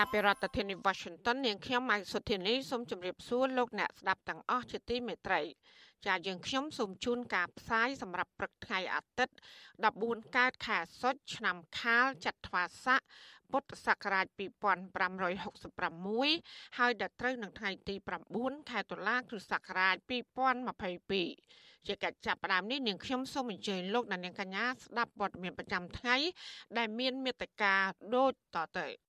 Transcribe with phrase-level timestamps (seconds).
[0.00, 5.42] ចាប់ពីរដ្ឋធានី Washington នាងខ្ញុំម៉ៃសុធានីសូមជម្រាបសួរលោកអ្នកស្ដាប់ទាំងអស់ជាទីមេត្រី
[6.06, 9.34] ចាយើងខ្ញុំសូមជូនការផ្សាយសម្រាប់ព្រឹកថ្ងៃអាទិត្យ
[9.84, 13.00] 14កើតខែសុចឆ្នាំខាលចត្វាស័ក
[13.50, 14.26] ពុទ្ធសករាជ
[15.92, 17.94] 2566ហើយដល់ត្រូវនឹងថ្ងៃទី
[18.32, 19.96] 9ខែតុលាគ្រិស្តសករាជ
[20.92, 26.16] 2022ជាកិច្ចចាប់ផ្ដើមនេះនាងខ្ញុំសូមអញ្ជើញលោកអ្នកនាងកញ្ញាស្ដាប់ព័ត៌មានប្រចាំថ្ងៃ
[26.78, 27.74] ដែលមានមេត្តា
[28.14, 29.07] ដូចតទៅ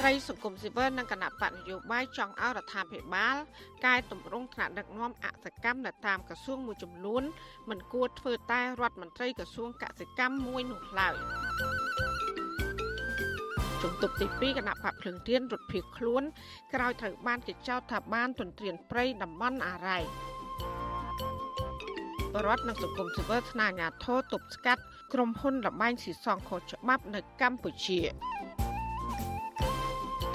[0.00, 3.36] ត្រីសង្គមស៊ីវិលនិងគណៈបកនយោបាយចង់ឲ្យរដ្ឋាភិបាល
[3.86, 7.22] កែតម្រង់ថ្នាក់ដឹកនាំអសកម្មនៅតាមក្រសួងមួយចំនួន
[7.70, 11.14] មិនគួរធ្វើតែរដ្ឋមន្ត្រីក្រសួងកសិកម្មមួយនោះឡើយ
[13.82, 16.22] ជំទប់ទី2គណៈបកភ្លឹងទៀនរត់ភៀសខ្លួន
[16.74, 19.98] ក្រោយត្រូវបានគេចោទថាបានទន្ទ្រានព្រៃតំបន់អារ៉ៃ
[22.36, 28.12] បរដ្ឋនិងសង្គមស៊ីវិលស្នើអាជ្ញាធរទប់ស្កាត់ក្រុមហ៊ុនលបែងស៊ីសងខុសច្បាប់នៅកម្ពុជាស្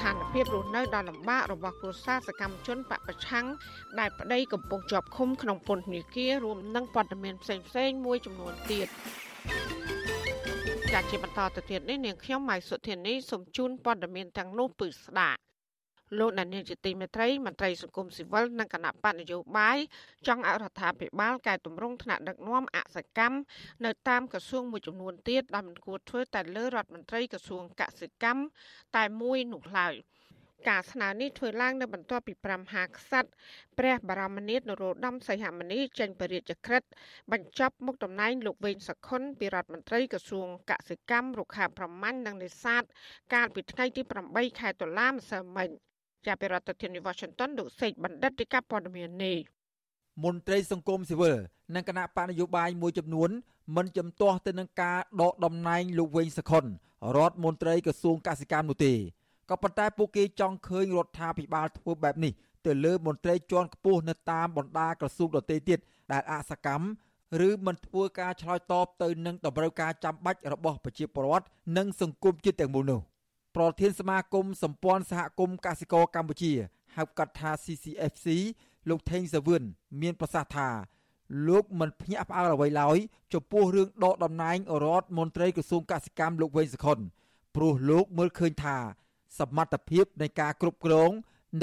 [0.02, 3.46] ថានភាពរស់នៅដ៏លំបាករបស់គ្រួសារសកម្មជនបពប្រឆាំង
[4.00, 8.88] ដែលប្តីកំពុងជាប់ឃុំក្នុងពន្ធនាគាររួមនឹងព័ត៌មានផ្សេងៗមួយចំនួនទៀត
[10.94, 15.40] ចាជាបន្តទៅទៀតនេះនាងខ្ញុំម៉ៃសុធានីសូមជូនព័ត៌មានទាំងនោះពឺស្ដាប់
[16.20, 19.78] លោកដានៀងជាទីមេត្រីមន្ត្រីសង្គមស៊ីវិលនិងគណៈបកនយោបាយ
[20.28, 23.38] ចង់អរដ្ឋាភិបាលកែតម្រង់ថ្នាក់ដឹកនាំអសកម្ម
[23.86, 28.44] នៅតាមក្រសួងមួយចំនួនទៀតដែលមិនគួរធ្វើតែលើរដ្ឋមន្ត្រីក្រសួងកសិកម្ម
[28.98, 29.96] តែមួយនោះឡើយ
[30.70, 33.30] ការស្នើនេះធ្វើឡើងនៅបន្ទាប់ពី5ហាក្សត្រ
[33.80, 36.84] ព្រះបរមនាថនរោត្តមសីហមុនីចេញបរិយាចក្រិត
[37.32, 42.84] បញ្ចប់មុខតំណែងលោកវេងសខុនពីរដ្ឋមន្ត្រីក្រសួងកសិកម្មរុក្ខាប្រមាញ់និងនេសាទ
[43.34, 44.02] កាលពីថ្ងៃទី
[44.32, 45.70] 8ខែតុលាម្សិលមិញ
[46.26, 49.38] ចាប់ពីរដ្ឋធានី Washington លោកសេកបណ្ឌិតរាជការព័ត៌មាននេះ
[50.24, 51.38] មន្ត្រីសង្គមស៊ីវិល
[51.76, 53.30] និងគណៈបកនយោបាយមួយចំនួន
[53.76, 56.66] មិនចំទាស់ទៅនឹងការដកតំណែងលោកវែងសខុន
[57.18, 58.94] រដ្ឋមន្ត្រីក្រសួងកសិកម្មនោះទេ
[59.50, 62.32] ក៏ប៉ុន្តែពួកគេចង់ឃើញរដ្ឋាភិបាលធ្វើបែបនេះ
[62.66, 65.80] ទៅលើមន្ត្រីជាន់ខ្ពស់នៅតាមបណ្ដាក្រសួងដទៃទៀត
[66.12, 66.86] ដែលអសកម្ម
[67.48, 71.46] ឬមិនធ្វើការឆ្លើយតបទៅនឹងតម្រូវការចាំបាច់របស់ប្រជាពលរដ្ឋ
[71.78, 73.02] និងសង្គមជាតិទាំងមូលនោះ
[73.56, 76.54] ប្រធានសមាគមសម្ព័ន្ធសហគមន៍កសិករកម្ពុជា
[76.96, 78.28] ហៅកាត់ថា CCFC
[78.90, 79.64] លោកថេងសាវឿន
[80.02, 80.70] មានប្រសាសន៍ថា
[81.48, 82.98] លោកមិនភ្ញាក់ផ្អើលអ្វីឡើយ
[83.34, 87.00] ចំពោះរឿងដកតំណែងរដ្ឋមន្ត្រីក្រសួងកសិកម្មលោកវេងសខុន
[87.56, 88.78] ព្រោះលោកមើលឃើញថា
[89.40, 91.12] សមត្ថភាពនៃការគ្រប់គ្រង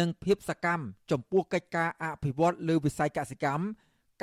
[0.01, 3.65] និងភាពសកម្មចំពោះកិច្ចការអភិវឌ្ឍលើវិស័យកសិកម្ម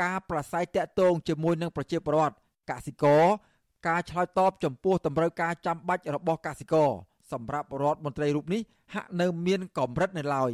[0.02, 2.36] ការប្រស័យតាក់ទងជាមួយនឹងប្រជាពលរដ្ឋ
[2.70, 3.24] កសិករ
[3.88, 6.92] ការឆ្លើយតបចំពោះតម្រូវការចាំបាច់របស់កសិករ
[7.32, 8.62] សម្រាប់រដ្ឋមន្ត្រីរូបនេះ
[8.94, 10.52] ហាក់នៅមានកម្រិតនៅឡើយ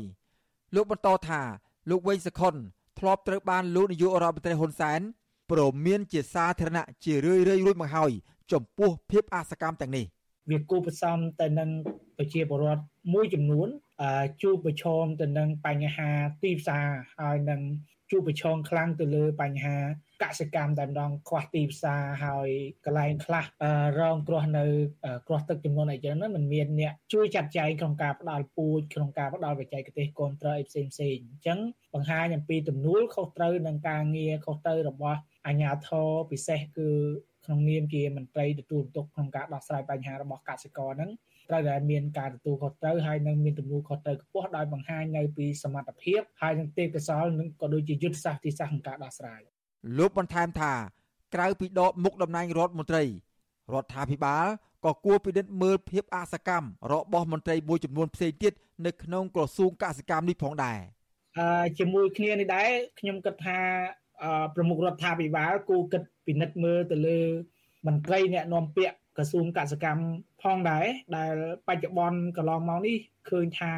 [0.76, 1.42] លោកបន្តថា
[1.90, 2.56] លោកវែងសខុន
[3.00, 5.02] ធ្លាប់ត្រូវបានលោកនាយករដ្ឋមន្ត្រីហ៊ុនសែន
[5.52, 8.12] ព្រមមានជាសាធារណៈជារឿយរឿយរួចមកហើយ
[8.52, 10.06] ចំពោះភាពអសកម្មទាំងនេះ
[10.50, 11.70] វាគូផ្សំទៅនឹង
[12.18, 12.81] ប្រជាពលរដ្ឋ
[13.14, 13.68] មួយចំនួន
[14.41, 16.09] ជួបប្រឈមទៅនឹងបញ្ហា
[16.44, 16.88] ទីផ្សារ
[17.19, 17.62] ហើយនឹង
[18.12, 19.78] ជួបប្រឈមខ្លាំងទៅលើបញ្ហា
[20.23, 22.50] កសិកម្មតែម្ដងខ្វះទីផ្សារហើយ
[22.85, 23.45] កន្លែងខ្លះ
[24.00, 24.66] រងគ្រោះនៅ
[25.28, 31.59] គ្រោះទឹកចំនួនអីចឹងហ្នឹងมันមានអ្នកជួយចាត់ចែងក្នុងការផ្ដល់ពូជក្នុងការផ្ដល់បច្ចេកទេសគ្រប់គ្រងអីផ្សេងផ្សេងអញ្ចឹង
[31.94, 36.89] បង្ហាញអំពីទំនួលខុសត្រូវនឹងការងារខុសត្រូវរបស់អាជ្ញាធរពិសេសគឺ
[37.45, 41.12] ក្នុងនាមជាមន្ត្រីទទួលបន្ទុកក្នុងការដោះស្រាយបញ្ហារបស់កសិករហ្នឹង
[41.51, 49.42] ត្រូវតែមានការទទួលខុសត្រូវហើយនឹងមានទំនួលខុសត្រូវខ្ពស់ដោយបង្ហាញនៅពីសមត្ថភាពហើយនឹងទេពកោសលនិងក៏ដូចជាយុទ្ធសាស្ត្រទីសាស្ត្រក្នុងការដោះស្រាយ
[49.98, 50.74] លោកបន្ថែមថា
[51.36, 53.03] ក្រៅពីដកមុខតំណែងរដ្ឋមន្ត្រី
[53.74, 54.45] រដ្ឋាភិបាល
[54.86, 58.54] ក៏គួរពិនិត្យមើលភាពអសកម្មរបស់មន្ត្រីមួយចំនួនផ្សេងទៀត
[58.86, 60.80] នៅក្នុងក្រសួងកសិកម្មនេះផងដែរ
[61.38, 62.69] អឺជាមួយគ្នានេះដែរ
[63.00, 63.59] ខ្ញុំគិតថា
[64.56, 67.19] ប្រមុខរដ្ឋាភិបាលគួរគិតពិនិត្យមើលទៅលើ
[67.88, 70.04] មន្ត្រីអ្នកនាំពាក្យ ក្រសួងកសិកម្ម
[70.42, 70.86] ផងដែរ
[71.18, 71.36] ដែល
[71.68, 72.98] បច្ចុប្បន្នកន្លងមកនេះ
[73.30, 73.74] ឃើញថា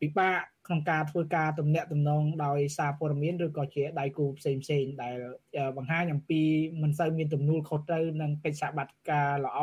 [0.00, 5.16] ពិបាកក្នុងការធ្វើការទំនាក់ទំនងដោយសារព័ត៌មានឬក៏ជាដៃគូផ្សេងផ្សេងដែល
[5.76, 6.42] បង្ហាញអំពី
[6.82, 9.60] មិនសូវមានទំនួលខុសត្រូវនិងកិច្ចសហប្រតិការល្អ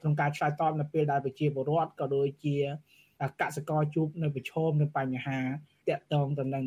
[0.00, 2.56] ក្នុងការឆ្លើយតបនៅពេលដែលប្រជាពលរដ្ឋក៏ដូចជា
[3.40, 5.38] កសិករជួបនៅប្រឈមនឹងបញ្ហា
[5.88, 6.66] តាក់ទងទៅនឹង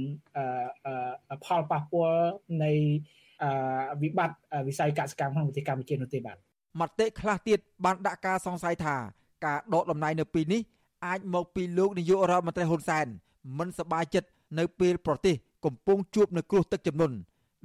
[1.46, 2.26] ផលប៉ះពាល់
[2.64, 2.72] នៃ
[4.02, 4.38] វិបត្តិ
[4.68, 6.38] វិស័យកសិកម្មក្នុងប្រទេសកម្ពុជានោះទេបាទ
[6.80, 8.96] មតិខ្លះទៀតបានដាក់ការសង្ស័យថា
[9.46, 10.62] ការដកដំណែងនៅពេលនេះ
[11.06, 13.06] អាចមកពីលោកនាយករដ្ឋមន្ត្រីហ៊ុនសែន
[13.58, 14.30] មិនសប្បាយចិត្ត
[14.60, 15.36] នៅពេលប្រទេស
[15.66, 17.18] កំពុងជួបនឹងគ្រោះទឹកជំនន់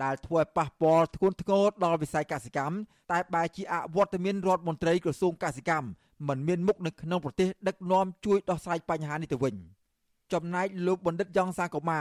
[0.03, 2.77] ដែលធ្វើឲ្យប៉ះពាល់ធ្ងន់ធ្ងរដល់វិស័យកសិកម្ម
[3.13, 5.89] តែបែរជាអវត្តមានរដ្ឋមន្ត្រីក្រសួងកសិកម្ម
[6.29, 9.55] មិនមានមុខនៅក្នុងប្រទេសដឹកនាំជួយដោះស្រាយបញ្ហានេះទៅវិញ
[10.33, 12.01] ចំណែកលោកបណ្ឌិតយ៉ងសាកូម៉ា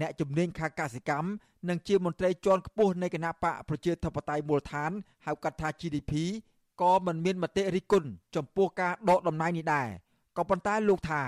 [0.00, 1.28] អ្នកជំនាញខាងកសិកម្ម
[1.68, 4.90] និងជាមន្ត្រីជាន់ខ្ពស់នៃគណៈបកប្រជាធិបតេយ្យមូលដ្ឋាន
[5.26, 6.12] ហៅកាត់ថា GDP
[6.82, 9.88] ក៏មិនមានមតិរិះគន់ចំពោះការដកដំណែងនេះដែរ
[10.36, 11.26] ក៏ប៉ុន្តែលោកថារ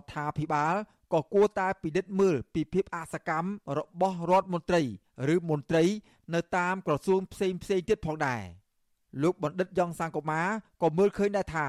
[0.00, 0.74] ដ្ឋាភិបាល
[1.12, 4.82] ក៏គួរតែពិនិត្យមើលពីភាពអសកម្មរបស់រដ្ឋមន្ត្រី
[5.34, 5.84] ឬមន្ត្រី
[6.34, 8.42] នៅតាមក្រសួងផ្សេងផ្សេងទៀតផងដែរ
[9.22, 10.40] លោកបណ្ឌិតយ៉ងសង្គមា
[10.82, 11.66] ក៏មើលឃើញដែរថា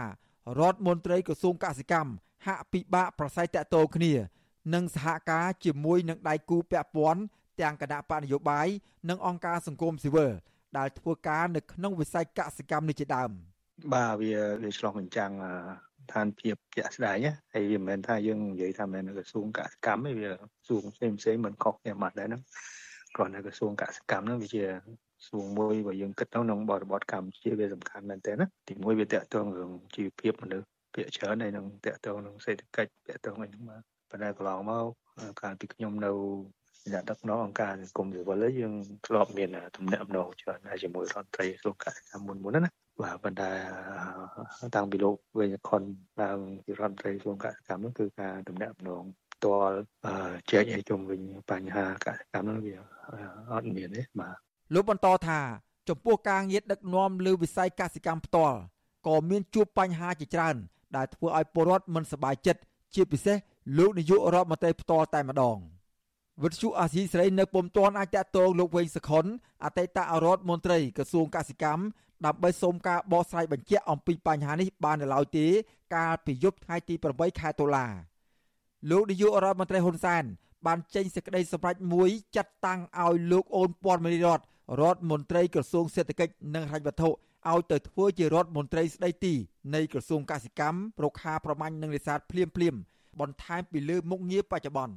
[0.60, 2.12] រដ្ឋមន្ត្រីក្រសួងកសិកម្ម
[2.46, 4.14] ហាក់ពិបាកប្រស័យតាក់ទងគ្នា
[4.74, 7.22] និងសហការជាមួយនឹងដៃគូពាក់ព័ន្ធ
[7.62, 8.68] ទាំងគណៈបកនយោបាយ
[9.10, 10.32] និងអង្គការសង្គមស៊ីវិល
[10.78, 13.32] ដែលធ្វើការនៅក្នុងវិស័យកសិកម្មនេះជាដើម
[13.94, 14.34] បាទវា
[14.64, 15.32] វាឆ្លោះបញ្ចាំង
[16.14, 17.18] ឋានភាពជាក់ស្ដែង
[17.54, 22.42] ហើយវាមិនមែនថាយើងនិយាយថាមិនក្រសួងកសិកម្មទេវាក្រសួងផ្សេងផ្សេងមិនខុសគ្នាមកដែរហ្នឹង
[23.16, 24.66] គ្រាន់តែក្រសួងកសិកម្មហ្នឹងវាជា
[25.30, 34.86] សួងមួយបើយើងគិតទៅក្នុងបរិបទកម្ពុជាវាសំខាន់មែនទែនណាទីមួយវាតកតងរឿងជីវភាពមនុស្សពាក្យច្រើនហើយនឹងតកតងនឹងសេដ្ឋកិច្ចតកតងអីហ្នឹងមក ប៉ុន្តែកន្លងមក
[35.42, 36.12] កាលពីខ្ញុំនៅ
[36.92, 38.74] អ្នកដឹកនាំអង្គការសង្គមស៊ីវិលយើង
[39.06, 42.70] ធ្លាប់មានទំនាក់ទំនងច្រើនជាមួយរដ្ឋមន្ត្រីក្រសួងកសិកម្មមុនមុនណា
[43.02, 43.52] បាទប៉ុន្តែ
[44.76, 45.82] តាំងពីលោកវិញខុន
[46.22, 49.76] ឡើងពីរដ្ឋមន្ត្រីក្រសួងកសិកម្មនោះគឺការទំនាក់ទំនងផ្ទាល់
[50.52, 51.22] ចែកឲ្យជុំវិញ
[51.52, 52.76] បញ្ហាកសិកម្មនោះវា
[53.54, 54.36] អត់មានទេបាទ
[54.74, 55.40] លោកបន្តថា
[55.90, 58.58] ចំពោះការងារដឹកនាំលើវិស័យកសិកម្មផ្ទាល់
[59.08, 60.56] ក៏មានជួបបញ្ហាជាច្រើន
[60.96, 62.62] ដែលធ្វើឲ្យពលរដ្ឋមិនសប្បាយចិត្ត
[62.96, 63.38] ជាពិសេស
[63.78, 65.58] លោកនាយករដ្ឋមន្ត្រីផ្ទាល់តែម្ដង
[66.44, 69.26] វិទ្យុអាស៊ីសេរីនៅពុំទាន់អាចតតងលោកវែងសខុន
[69.64, 71.84] អតីតរដ្ឋមន្ត្រីក្រសួងកសិកម្ម
[72.26, 75.46] ដើម្បីសូមការបកស្រាយបញ្ជាក់អំពីបញ្ហានេះបាននៅឡើយទេ
[75.96, 77.86] កាលពីយប់ថ្ងៃទី8ខែតុលា
[78.92, 80.24] លោកនាយករដ្ឋមន្ត្រីហ៊ុនសែន
[80.66, 84.40] បានចេញសេចក្តីសម្រេចមួយចាត់តាំងឲ្យលោកអូនពាន់មនីរត
[84.82, 87.10] រដ្ឋមន្ត្រីក្រសួងសេដ្ឋកិច្ចនិងហិរញ្ញវត្ថុ
[87.52, 89.34] ឲ្យទៅធ្វើជារដ្ឋមន្ត្រីស្ដីទី
[89.76, 92.76] នៃក្រសួងកសិកម្មរុក្ខាប្រមាញ់និងនេសាទភ្លាមភ្លាម
[93.20, 94.96] បន្ថែមពីលើមុខងារបច្ចុប្បន្ន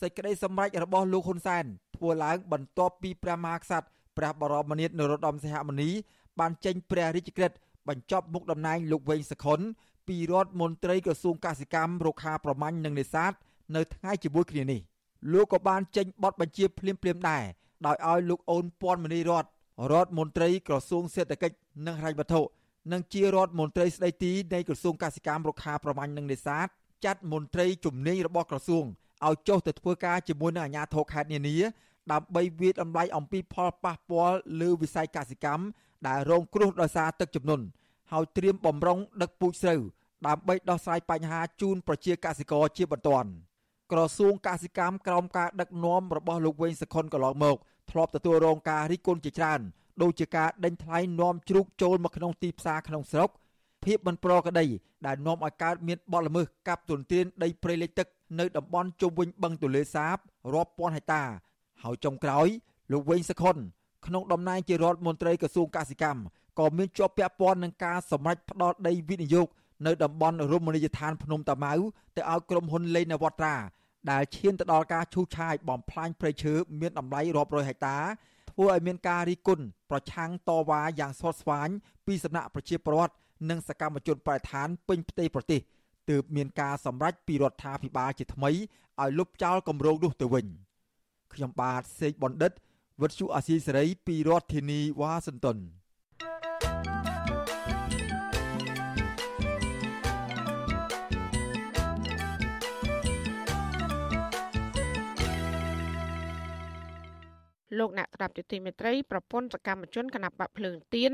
[0.00, 1.64] សេចក្តីសម្រេចរបស់លោកហ៊ុនសែន
[1.96, 3.86] ធ្វើឡើងបន្ទាប់ពីព្រះមហាក្សត្រ
[4.16, 5.90] ព្រះបរមនាថនរោត្តមសីហមុនី
[6.40, 7.56] បានចេញព្រះរាជក្រឹត្យ
[7.88, 9.60] បញ្ចប់មុខតំណែងលោកវែងសខុន
[10.08, 13.32] ពីរដ្ឋមន្ត្រីក្រសួងកសិកម្មរុក្ខាប្រមាញ់និងនេសាទ
[13.76, 14.80] នៅថ្ងៃជាមួយគ្នានេះ
[15.32, 17.42] លោកក៏បានចេញបទបញ្ជាភ្លាមភ្លាមដែរ
[17.86, 19.44] ដោយឲ្យលោកអូនពាន់មនីរត
[19.92, 21.56] រដ្ឋមន្ត្រីក្រសួងសេដ្ឋកិច្ច
[21.86, 22.40] និងហិរញ្ញវត្ថុ
[22.92, 26.68] និងជារដ្ឋមន្ត្រីស្ដីទីនៃក្រសួងកសិកម្មរុក្ខាប្រមាញ់និងនេសាទ
[27.04, 28.84] ចាត់មន្ត្រីជំនាញរបស់ក្រសួង
[29.26, 31.56] ឲ្យចុះទៅធ្វើការជាមួយនឹងអាជ្ញាធរខេត្តនានា
[32.12, 35.64] ដើម្បីវិតម្លៃអំពីផលប៉ះពាល់លើវិស័យកសិកម្ម
[36.06, 37.64] ដែលរងគ្រោះដោយសារទឹកជំនន់
[38.12, 39.80] ហើយត្រៀមបំរុងដឹកពូជស្រូវ
[40.26, 43.30] ដើម្បីដោះស្រាយបញ្ហាជូនប្រជាកសិករជាបន្ទាន់
[43.92, 47.56] ក្រសួងកសិកម្មក្រោមការដឹកនាំរបស់លោកវែងសខុនកន្លងមក
[47.90, 49.60] ធ្លាប់ទទួលរងការរិះគន់ជាច្រើន
[50.02, 53.30] ដូចជាការដេញថ្លៃនាំជ្រូកចូលមកក្នុងទីផ្សារក្នុងស្រុក
[53.84, 54.66] ភាពមិនប្រក្រតី
[55.06, 58.06] ដែលនាំឲ្យកើតមានបទល្មើសកាប់ទុនទានដីព្រៃលិចទឹក
[58.40, 60.16] នៅតំបន់ជុំវិញបឹងទលេសាប
[60.54, 61.22] រាប់ពាន់ហិកតា
[61.82, 62.48] ហើយចុងក្រោយ
[62.92, 63.56] លោកវែងសខុន
[64.06, 66.20] ក្នុងតំណែងជារដ្ឋមន្ត្រីក្រសួងកសិកម្ម
[66.58, 69.48] ក៏មានជាប់ពាក់ព័ន្ធនឹងការសម្រេចផ្ដោតដីវិនិយោគ
[69.86, 71.74] នៅតំបន់រមណីយដ្ឋានភ្នំតាម៉ៅ
[72.16, 73.56] ទៅឲ្យក្រុមហ៊ុនលេងនវត្រា
[74.10, 77.98] ដែលឈានទៅដល់ការឈូសឆាយបំផ្លាញព្រៃឈើមានតម្លៃរាប់រយហិកតា
[78.50, 81.68] ធ្វើឲ្យមានការរីគុណប្រឆាំងតវ៉ាយ៉ាងស្វិតស្វាញ
[82.06, 83.14] ពីសំណាក់ប្រជាពលរដ្ឋ
[83.50, 85.60] និងសកម្មជនបរិស្ថានពេញផ្ទៃប្រទេស
[86.10, 90.46] ទើបមានការសម្រេចពីរដ្ឋាភិបាលជាថ្មីឲ្យលុបចោលគម្រោងនោះទៅវិញ
[91.34, 92.52] ខ្ញុំបាទសេកបណ្ឌិត
[93.02, 95.58] វិទ្យុអាស៊ីសេរីពីរដ្ឋធានីវ៉ាស៊ីនតោន
[107.78, 111.12] លោកអ្នកស្ដាប់ទទីមេត្រីប្រពន្ធសកម្មជនគណបកភ្លើងទៀន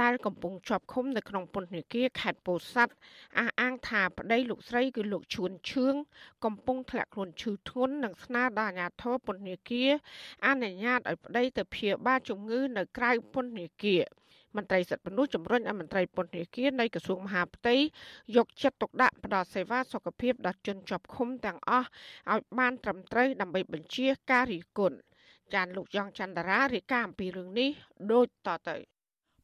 [0.00, 2.92] ដែលកំពុងជាប់ឃុំនៅក្នុងពន្ធនាគារខេត្តពោធិ៍សាត់
[3.38, 5.94] អះអាងថាប្តីលោកស្រីគឺលោកឈួនឈឿង
[6.44, 9.90] កំពុងធ្លាក់ខ្លួនឈឺធ្ងន់និងស្នើដល់អាជ្ញាធរពន្ធនាគារ
[10.46, 14.02] អនុញ្ញាតឲ្យប្តីទៅព្យាបាលជំងឺនៅក្រៅពន្ធនាគារ
[14.56, 17.76] មន្ត្រីសិទ្ធិមនុស្សជំរុញឲ្យមន្ត្រីពន្ធនាគារនៃក្រសួងមហាផ្ទៃ
[18.36, 21.88] យកចិត្តទុកដាក់ផ្ដល់សេវាសុខភាពដល់ជនជាប់ឃុំទាំងអស់
[22.32, 24.92] ឲ្យបានត្រឹមត្រូវដើម្បីបញ្ជាការរីគុណ
[25.54, 27.70] ចានលោកយ៉ងច័ន្ទរារាយការណ៍អំពីរឿងនេះ
[28.12, 28.76] ដូចតទៅ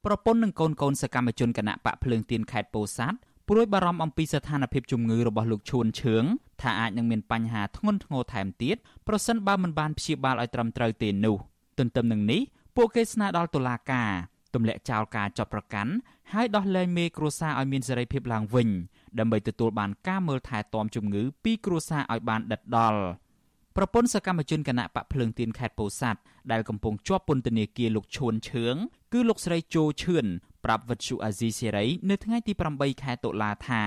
[0.05, 3.19] ប្រពន្ធនិងកូនកូនសកម្មជនគណៈបកភ្លើងទៀនខេត្តពោធិ៍សាត់
[3.49, 6.25] ព្រួយបារម្ភអំពីស្ថានភាពជំងឺរបស់លោកឈួនឈឿង
[6.63, 8.77] ថាអាចនឹងមានបញ្ហាធ្ងន់ធ្ងរថែមទៀត
[9.09, 11.37] ប្រសិនបើមិនបានព្យាបាលឲ្យត្រឹមត្រូវទេនោះ
[11.79, 12.41] ទន្ទឹមនឹងនេះ
[12.77, 14.11] ពួកគេស្នើដល់តុលាការ
[14.55, 15.93] ទម្លាក់ចោលការចាប់ប្រកាន់
[16.33, 18.69] ហើយដោះលែងមេគ្រួសារឲ្យមានសេរីភាពឡើងវិញ
[19.19, 23.01] ដើម្បីទទួលបានការមើលថែទាំជំងឺពីគ្រួសារឲ្យបានដិតដល់
[23.77, 26.21] ប្រពន្ធសកម្មជនគណៈបកភ្លើងទៀនខេត្តពោធិ៍សាត់
[26.53, 28.75] ដែលកំពុងជាប់ពន្ធនាគារលោកឈួនឈឿង
[29.13, 30.27] គឺលោកស្រីជូឈឿន
[30.65, 33.83] ប្រាប់វិទ្យុអាស៊ីសេរីនៅថ្ងៃទី8ខែតុលាថា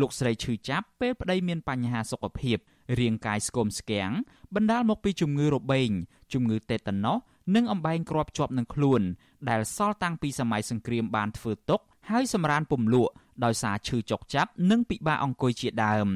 [0.00, 2.58] លោកស្រីឈឺចាប់ពេលប្តីមានបញ្ហាសុខភាព
[3.00, 4.10] រាងកាយស្គមស្គាំង
[4.54, 5.90] បណ្ដាលមកពីជំងឺរបេង
[6.32, 7.18] ជំងឺតេតាណូស
[7.54, 9.02] និងអំបែងគ្រាប់ជាប់នឹងខ្លួន
[9.50, 13.12] ដែលសល់តាំងពីសម័យសង្គ្រាមបានធ្វើទុកហើយសម្រានពំលក់
[13.44, 16.08] ដោយសារឈឺចុកចាប់និងពិបាកអង្គុយជាដើម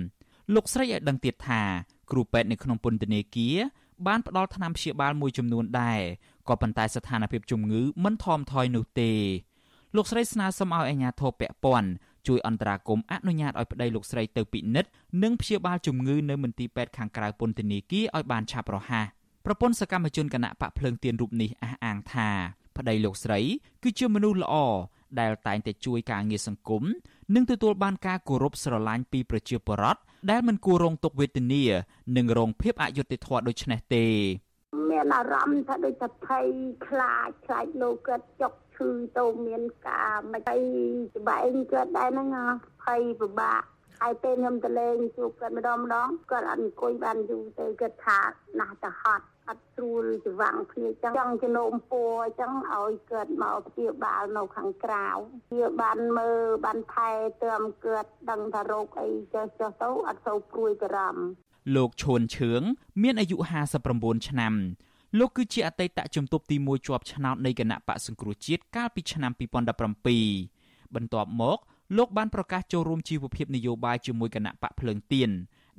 [0.55, 1.63] លោកស្រីឲ្យដឹងទៀតថា
[2.11, 3.57] គ្រូពេទ្យនៅក្នុងពន្ធនាគារ
[4.07, 6.01] បានផ្ដល់ថ្នាំព្យាបាលមួយចំនួនដែរ
[6.49, 9.13] ក៏ប៉ុន្តែស្ថានភាពជំងឺមិនថមថយនោះទេ
[9.97, 11.91] លោកស្រីស្នើសុំឲ្យអាជ្ញាធរពាក់ព័ន្ធ
[12.27, 14.91] ជួយអន្តរាគមន៍អនុញ្ញាតឲ្យប្តីលោកស្រីទៅពិនិត្យ
[15.23, 19.07] និងព្យាបាលជំងឺនៅមន្ទីរពេទ្យខាងក្រៅពន្ធនាគារឲ្យបានឆាប់រហ័ស
[19.45, 22.29] ប្រពន្ធសកម្មជនគណៈបកភ្លើងទៀនរូបនេះអះអាងថា
[22.77, 23.41] ប្តីលោកស្រី
[23.83, 24.55] គឺជាមនុស្សល្អ
[25.21, 26.83] ដែលតែងតែជួយការងារសង្គម
[27.35, 31.65] និងទទួលបានការគោរពស្រឡាញ់ពីប្រជាពលរដ្ឋដែលមិនគួររងទុក្ខវេទនា
[32.17, 34.07] និងរងភាពអយុត្តិធម៌ដូចនេះទេ
[34.91, 36.47] មានអារម្មណ៍ថាដូចតែភ័យ
[36.87, 40.61] ខ្លាចខ្លាចលោកគាត់ចុកឈឺទៅមានការមិនអី
[41.17, 42.29] ច្បាឯងគាត់ដែរហ្នឹង
[42.83, 43.63] ភ័យពិបាក
[44.01, 48.19] ហើយពេលខ្ញុំទៅលេងជួបគាត់ម្ដងម្ដងគាត់អត់អង្គុយបានយូរទៅគាត់ថា
[48.61, 55.07] ណាស់ទៅហត់ អត់ស្រួលច្រវាំងគ្នាចឹងចង់ជំនុំពួរចឹងឲ្យគាត់មកព្យាបាលនៅខាងក្រៅ
[55.49, 57.11] ព្យាបានមើលបានថែ
[57.45, 61.25] ទាំគាត់ដឹងថារោគអីចេះចុះទៅអត់សូវព្រួយបារម្ភ
[61.75, 62.63] លោកឈួនឈឿង
[63.03, 63.37] មានអាយុ
[63.83, 64.55] 59ឆ្នាំ
[65.19, 69.33] លោកគឺជាអតីតជំទប់ទី1ជាប់ឆ្នោតនៃគណៈបកសង្គ្រោះជាតិកាលពីឆ្នាំ
[70.19, 71.59] 2017បន្ទាប់មក
[71.97, 75.31] លោកបានប្រកាសចូលរួមជីវភាពនយោបាយជាមួយគណៈបកភ្លើងទៀន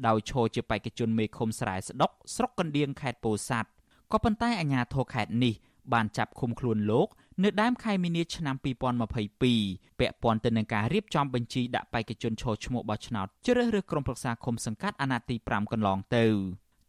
[0.07, 3.69] ដោយឈរជាបេក្ខជនមេឃុំស្រែស្ដុកស្រុកកណ្ដៀងខេត្តពោធិ៍សាត់
[4.11, 5.53] ក៏ប៉ុន្តែអាជ្ញាធរខេត្តនេះ
[5.93, 7.07] បានចាប់ឃុំខ្លួនលោក
[7.43, 8.55] នៅដើមខែមីនាឆ្នាំ
[9.23, 16.25] 2022ពាក់ព័ន្ធទៅនឹងការរៀបចំបញ្ជីដាក់បេក្ខជនឈរឈ្មោះបោះឆ្នោតជ្រើសរើសក្រុមប្រឹក្សាឃុំសង្កាត់អាណត្តិទី5កន្លងទៅ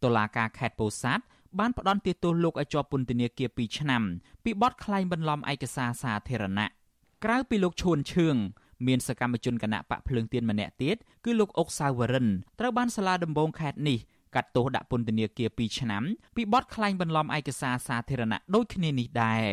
[0.03, 1.23] តុលាការខេត្តពោធិ៍សាត់
[1.59, 4.03] បានផ្ដន្ទាទោសលោកឲ្យជាប់ពន្ធនាគារ2ឆ្នាំ
[4.43, 6.67] ពីបទក្លែងបន្លំឯកសារសាធារណៈ
[7.23, 8.35] ក្រៅពីលោកឈួនឈឿង
[8.86, 12.28] មានសកម្មជនគណៈបកភ្លើងទៀនម្នាក់ទៀតគឺលោកអុកសាវរិន
[12.60, 13.98] ត្រូវបានសាលាដំបងខេត្តនេះ
[14.34, 16.02] កាត់ទោសដាក់ពន្ធនាគារ2ឆ្នាំ
[16.36, 19.46] ពីបទក្លែងបន្លំឯកសារសាធារណៈដូចគ្នានេះដែរ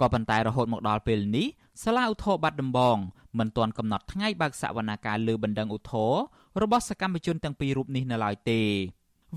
[0.00, 1.46] ក៏ប៉ុន្តែរហូតមកដល់ពេលនេះ
[1.84, 2.96] សាលាឧទ្ធរបាត់ដំបង
[3.38, 6.12] មិនទាន់កំណត់ថ្ងៃបើកសវនកម្មលើបណ្ដឹងឧទ្ធរ
[6.62, 8.60] របស់សកម្មជនទាំងពីររូបនេះនៅឡើយទេ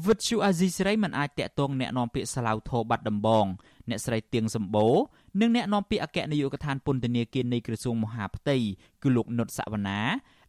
[0.05, 3.45] វិទ្យុអាស៊ីសេរីមិនអាចតាក់ទងแนะនាំពាក្យសាឡាវធរបាត់ដំបង
[3.89, 4.93] អ្នកស្រីទៀងសម្បូរ
[5.40, 8.56] និងអ្នកនាំពាក្យអគ្គនាយកដ្ឋានពន្ធនាគារនៃក្រសួងមហាផ្ទៃ
[9.02, 10.00] គឺលោកនុតសវណ្ណា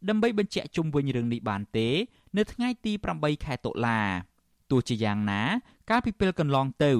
[0.08, 1.88] ដើម្បីបញ្ជាក់ជុំវិញរឿងនេះបានទេ
[2.36, 4.00] នៅថ្ងៃទី8ខែតុលា
[4.70, 5.42] ទោះជាយ៉ាងណា
[5.90, 6.92] កាលពីពេលកន្លងទៅ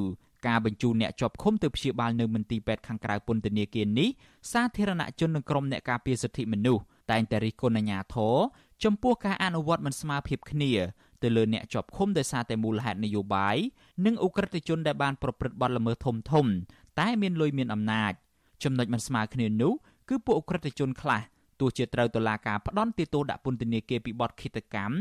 [0.49, 4.09] ការបញ្ជូនអ្នកជាប់ឃុំទៅព្យាបាលនៅមន្ទីរពេទ្យខាងក្រៅពន្ធនាគារនេះ
[4.53, 8.37] សាធារណជននិងក្រុមអ្នកការពារសិទ្ធិមនុស្សតែងតែរិះគន់អាជ្ញាធរ
[8.85, 10.73] ចំពោះការអនុវត្តមិនស្មើភាពគ្នា
[11.23, 13.57] ទៅលើអ្នកជាប់ឃុំដោយសារតែមូលហេតុនយោបាយ
[14.07, 16.47] និងអ ுக ្រិតជនដែលបានប្រព្រឹត្តបទល្មើសធំធំ
[17.01, 18.13] តែមានលុយមានអំណាច
[18.65, 19.73] ចំណុចមិនស្មើគ្នានោះ
[20.09, 21.21] គឺពួកអ ுக ្រិតជនខ្លះ
[21.61, 24.95] ទោះជាត្រូវតុលាការផ្ដន់ទោសដាក់ពន្ធនាគារពីបទឃាតកម្ម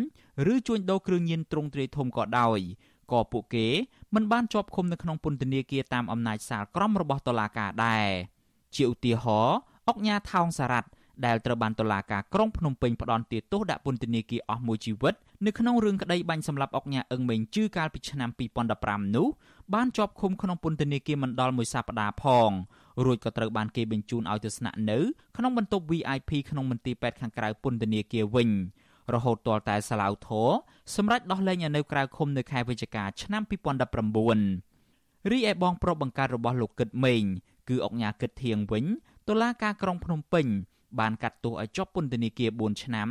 [0.54, 2.60] ឬជួញដូរគ្រឿងញៀនទ្រង់ទ្រាយធំក៏ដោយ
[3.12, 3.68] ក៏ពួកគេ
[4.16, 8.10] មិនបានជាប់ឃុំនៅក្នុងពន្ធនាគារតាមអំណាចសាលក្រមរបស់តុលាការដែរ
[8.76, 10.90] ជាឧទាហរណ៍អុកញ៉ាថោងសារ៉ាត់
[11.26, 15.14] ដែលត្រូវបានតុលាការក្រុងភ្នំពេញផ្ដន្ទាទោសដាក់ពន្ធនាគារអស់មួយជីវិត
[15.46, 18.30] នៅក្នុងរឿងក្តីបាញ់សម្លាប់អុកញ៉ាអឹងមេងជឺកាលពីឆ្នាំ
[18.74, 19.28] 2015នោះ
[19.74, 22.52] បានជាប់ឃុំក្នុងពន្ធនាគារមិនដល់មួយសប្តាហ៍ផង
[23.06, 24.98] រួចក៏ត្រូវបានគេបញ្ជូនឲ្យទៅស្នាក់នៅ
[25.38, 28.50] ក្នុងបន្ទប់ VIP ក្នុងមន្ទីរពេទ្យខាងក្រៅពន្ធនាគារវិញ
[29.14, 30.50] រហូតទាល់តែសាឡាវធរ
[30.96, 33.44] សម្រាប់ដោះលែងឲ្យនៅក្រៅឃុំនៅខែវិច្ឆិកាឆ្នាំ
[34.38, 37.24] 2019រីឯបងប្រុសបង្កើតរបស់លោកគិតមេង
[37.70, 38.86] គឺអុកញ៉ាគិតធៀងវិញ
[39.30, 40.46] តុលាការក្រុងភ្នំពេញ
[41.00, 43.10] បានកាត់ទោសឲ្យជាប់ពន្ធនាគារ4ឆ្នាំ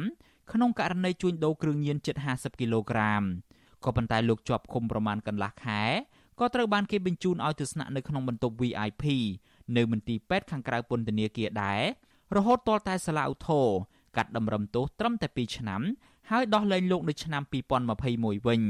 [0.52, 3.22] ក្នុងករណីជួញដូរគ្រឿងញៀនជិត50គីឡូក្រាម
[3.84, 5.82] ក៏ប៉ុន្តែលោកជាប់ឃុំប្រមាណកន្លះខែ
[6.38, 9.04] ក៏ត្រូវបានគេបញ្ជូនឲ្យទៅស្នាក់នៅក្នុងបន្ទប់ VIP
[9.76, 11.82] នៅមន្ទីរពេទ្យខាងក្រៅពន្ធនាគារដែរ
[12.36, 13.66] រហូតទាល់តែសាលាឧទ្ធរ
[14.16, 15.82] កាត់តម្រឹមទោសត្រឹមតែ2ឆ្នាំ
[16.30, 17.42] ហើយដោះលែងលោកនៅឆ្នាំ
[17.94, 18.62] 2021វិញ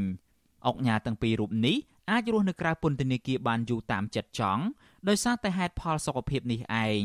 [0.66, 1.76] អុកញ៉ាទាំងពីររូបនេះ
[2.10, 4.62] អាចរស់នៅក្រៅពន្ធនាគារបានយូរតាមចិត្តចង់
[5.08, 7.02] ដោយសារតែហេតុផលសុខភាពនេះឯង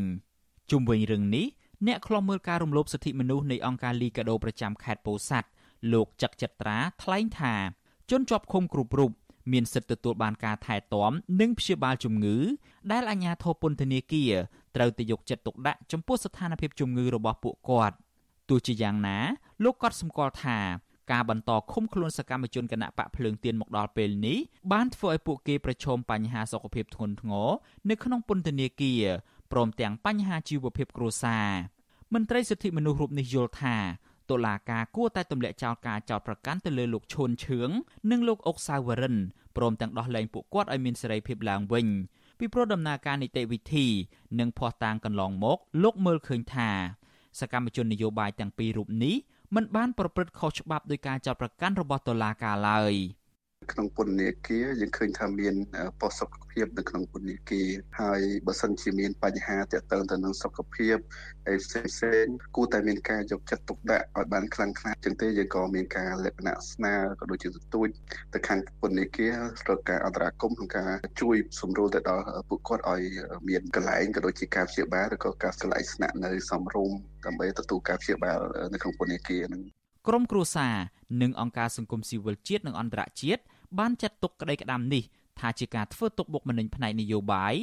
[0.72, 1.46] ជុំវិញរឿងនេះ
[1.88, 5.50] អ្នកខ្លំមើលការរំលោភសិទ្ធិមនុស្សនៃអង្គការលីកាដូប្រចាំខេត្តពោធិ៍សាត់
[5.94, 7.56] លោកចឹកចិត្រាថ្លែងថា
[8.12, 9.12] ជនជាប់ឃុំគ្រប់រូប
[9.52, 11.12] មានសិទ្ធិទទួលបានការថែទាំ
[11.42, 12.38] និងព្យាបាលជំងឺ
[12.92, 14.34] ដែលអាជ្ញាធរពន្ធនាគារ
[14.76, 17.96] ត្រូវតែយកចិត្តទុកដាក់ចំពោះស្ថានភាពជំងឺរបស់ពួកគាត់
[18.50, 19.18] ទោះជាយ៉ាងណា
[19.64, 20.60] លោកក៏សម្គាល់ថា
[21.12, 24.38] ការបន្តឃុំខ្លួនសកម្មជនគណៈបកភ្លើងទៀនមកដល់ពេលនេះ
[24.74, 27.50] បានធ្វើឲ្យពួកគេប្រឈមបញ្ហាសុខភាពធ្ងន់ធ្ងរ
[27.90, 29.04] នៅក្នុងពន្ធនាគារ
[29.54, 31.50] ព្រមទាំងបញ្ហាជីវភាពគ្រួសារ
[32.14, 33.78] មន្ត្រីសិទ្ធិមនុស្សរូបនេះយល់ថា
[34.30, 37.70] តុលាការគួរតែទម្លាក់ចោលការចោទប្រកាន់ទៅលើលោកឈុនឈឿង
[38.12, 39.16] និងលោកអុកសាវរិន
[39.58, 41.88] ព្រមទាំងដោះលែងពួកគាត់ឲ្យមានសេរីភាពឡើងវិញ
[42.40, 43.88] ពីព្រោះដំណើរការនីតិវិធី
[44.40, 46.70] និងភ័ស្តុតាងកន្លងមក លោកមើលឃើញថា
[47.40, 49.16] សកម្មជននយោបាយទាំងពីររូបនេះ
[49.56, 52.94] មិនបានប្រព្រឹត្តខុសច្បាប់ដោយការចោទប្រកាន់របស់តុលាការឡើយ។
[53.72, 55.56] ក្នុងពន្ធនាគារយើងឃើញថាមាន
[56.02, 57.70] ប៉ុស្តិ៍សុខភាពនៅក្នុងពន្ធនាគារ
[58.02, 60.96] ហើយបើសិនជាមានបញ្ហាទាក់ទងទៅនឹងសុខភាព
[61.48, 67.88] ហើយផ្សេងផ្សេងគួរតែមានការយកចិត្តទុកដាក់ឲ្យបានខ្លាំងក្លាចឹងទេយើងក៏មានការលក្ខណៈស្នើក៏ដូចជាទទូច
[68.34, 69.34] ទៅខាងពន្ធនាគារ
[69.70, 70.92] រកការអន្តរាគមន៍ក្នុងការ
[71.22, 73.02] ជួយសម្រួលទៅដល់ពួកគាត់ឲ្យ
[73.50, 78.40] មានកន្លែងក៏ដូចជាការព្យាបាលឬក៏ការស្លាយស្នាក់នៅសមរម្យដើម្បីទទួលការព្យាបាល
[78.74, 79.62] នៅក្នុងពន្ធនាគារនឹង
[80.08, 80.76] ក្រមគ្រួសារ
[81.22, 83.42] និងអង្គការសង្គមស៊ីវិលជាតិនិងអន្តរជាតិ
[83.80, 85.04] បានចាត់ទុកក្តីក្តាំនេះ
[85.40, 87.54] ថាជាការធ្វើទុកបុកម្នេញផ្នែកនយោបាយ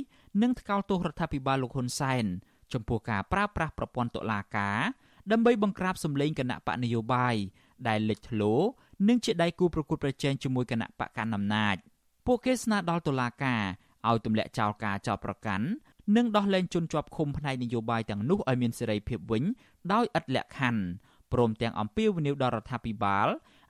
[0.42, 2.24] និងថ្កោលទោសរដ្ឋាភិបាលលោកហ៊ុនសែន
[2.72, 4.78] ចំពោះការប្រើប្រាស់ប្រព័ន្ធតុលាការ
[5.32, 7.34] ដើម្បីបង្ក្រាបសម្លេងគណៈបកនយោបាយ
[7.88, 8.54] ដែលលេចធ្លោ
[9.08, 11.76] និងជាដៃគូប្រកួតប្រជែងជាមួយគណៈបកកណ្ដាលអំណាច
[12.26, 13.62] ពួកគេស្នើដល់តុលាការ
[14.08, 15.66] ឲ្យទម្លាក់ចោលការចោទប្រកាន់
[16.16, 19.42] និងដោះលែងជនជាប់ឃុំផ្នែកនយោបាយទាំងនោះឲ្យមានសេរីភាពវិញ
[19.92, 20.82] ដោយឥតលក្ខខណ្ឌ
[21.32, 23.28] ព្រមទាំងអំពាវនាវដល់រដ្ឋាភិបាល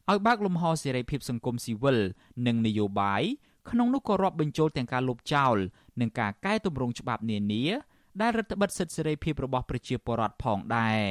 [0.08, 1.98] ឲ្យបើកលំហសេរីភាពសង្គមស៊ីវិល
[2.46, 3.22] និងនយោបាយ
[3.70, 5.56] ក្នុងនោះក៏រាប់បញ្ចូលទាំងការលុបចោល
[6.00, 7.64] និងការកែតម្រង់ច្បាប់នានា
[8.20, 11.02] ដែលរដ្ឋបិទសិទ្ធិសេរីភាពរបស់ប្រជាពលរដ្ឋផងដែរ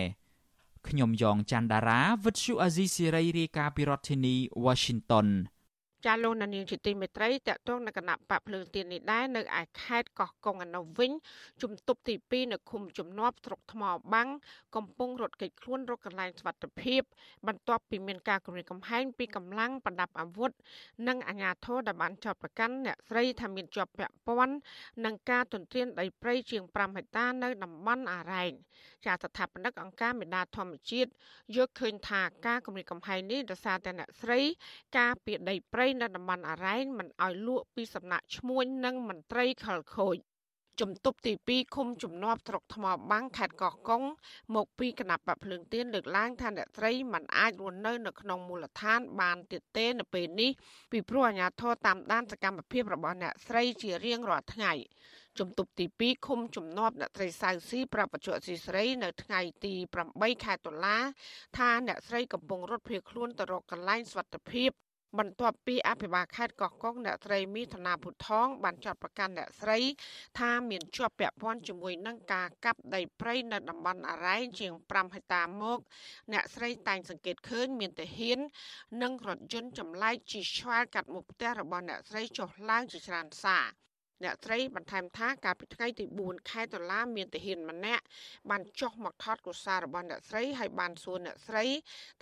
[0.88, 5.28] ខ្ញុំយ៉ងច័ន្ទដារាវិទ្យុអាស៊ីសេរីរាយការណ៍ពីរដ្ឋធានី Washington
[6.06, 11.12] ចាលោកនាងជាទីមេត្រីតកតងនៅគណៈបកភ្លើងទៀននេះដែរនៅឯខេត្តកោះកុងអនុវិញ
[11.62, 13.82] ជំទប់ទី2នៅឃុំជំនាប់ស្រុកថ្ម
[14.14, 14.30] បាំង
[14.76, 17.02] កំពុងរត់គេចខ្លួនរកកន្លែងសុវត្ថិភាព
[17.48, 20.52] បន្ទាប់ពីមានការគម្រាមកំហែងពីកម្លាំងប្រដាប់អាវុធ
[21.08, 24.56] និងអាជ្ញាធរដែលបានចាប់ប្រកាន់អ្នកស្រីថាមានជាប់ពាក់ព័ន្ធ
[25.06, 28.52] នឹងការទន្ទ្រានដីព្រៃជាង5ហិកតានៅតំបន់អារ៉ែង
[29.06, 31.10] ចាស្ថាបនិកអង្គការមេដាធម្មជាតិ
[31.58, 34.42] យកឃើញថាការគម្រាមកំហែងនេះដោយសារតែអ្នកស្រី
[34.98, 40.18] ការពីដីព្រៃនៅតំបន់អរ៉ែងមិនឲ្យលក់ពីសំណាក់ឈ្មួញនិងមន្ត្រីខលខូច
[40.82, 44.04] ជំទប់ទី2ឃុំជំនាប់ស្រុកថ្មបាំងខេត្តកោះកុង
[44.56, 50.52] មកពីគណៈបកភ្លើងទៀនលើកឡើងថាអ្នកស្រីមិនអាចរស់នៅនៅក្នុងមូលដ្ឋានបានទៀតទេនៅពេលនេះ
[50.92, 54.74] ពីព្រោះអាជ្ញាធរតាមដានសកម្មភាពរបស់អ្នកស្រីជារៀងរាល់ថ្ងៃ
[55.40, 59.74] ជំទប់ទី2ឃុំជំនាប់អ្នកស្រីសៅស៊ីប្រាប់បច្ចុប្បន្នស៊ីស្រីនៅថ្ងៃទី
[60.10, 60.98] 8ខែតុលា
[61.58, 64.72] ថាអ្នកស្រីកំពុងរត់ភៀសខ្លួនទៅរកកន្លែងសុវត្ថិភាព
[65.18, 69.80] បន្ទាប់ពីអភិបាលខេត្តកោះកុងអ្នកស្រីមីធនាភុថងបានចាត់ប្រកាសអ្នកស្រី
[70.40, 75.80] ថាមានជាប់ពាក់ព័ន្ធជាមួយនឹងការកាប់ដីព្រៃនៅតំបន់អរ៉ែងជាង5ហិកតាមក
[76.34, 78.40] អ្នកស្រីតែងសង្កេតឃើញមានទាហាន
[79.02, 83.66] និងរថយន្តចម្លែកជិះឆ្វែលកាត់មុខផ្ទះរបស់អ្នកស្រីចុះឡើងជាច្រើនសារ
[84.24, 88.04] អ្នកស្រីបន្ថែមថាកាលពីថ្ងៃទី4ខែតុលាមានទាហានម្នាក់
[88.50, 91.66] បានចុះមកថតកុសាររបស់អ្នកស្រីហើយបានសួរអ្នកស្រី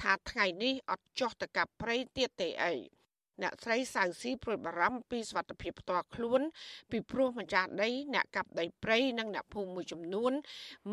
[0.02, 2.76] ថាថ្ងៃនេះអត់ចុះទៅកាប់ព្រៃទៀតទេអី
[3.44, 6.42] អ្នកស្រីសៅស៊ីព្រួយបារម្ភពីសុវត្ថិភាពផ្ទាល់ខ្លួន
[6.92, 10.32] ពីព្រោះម្ចាស់ដីអ្នកកាប់ដីព្រៃនិងអ្នកភូមិមួយចំនួន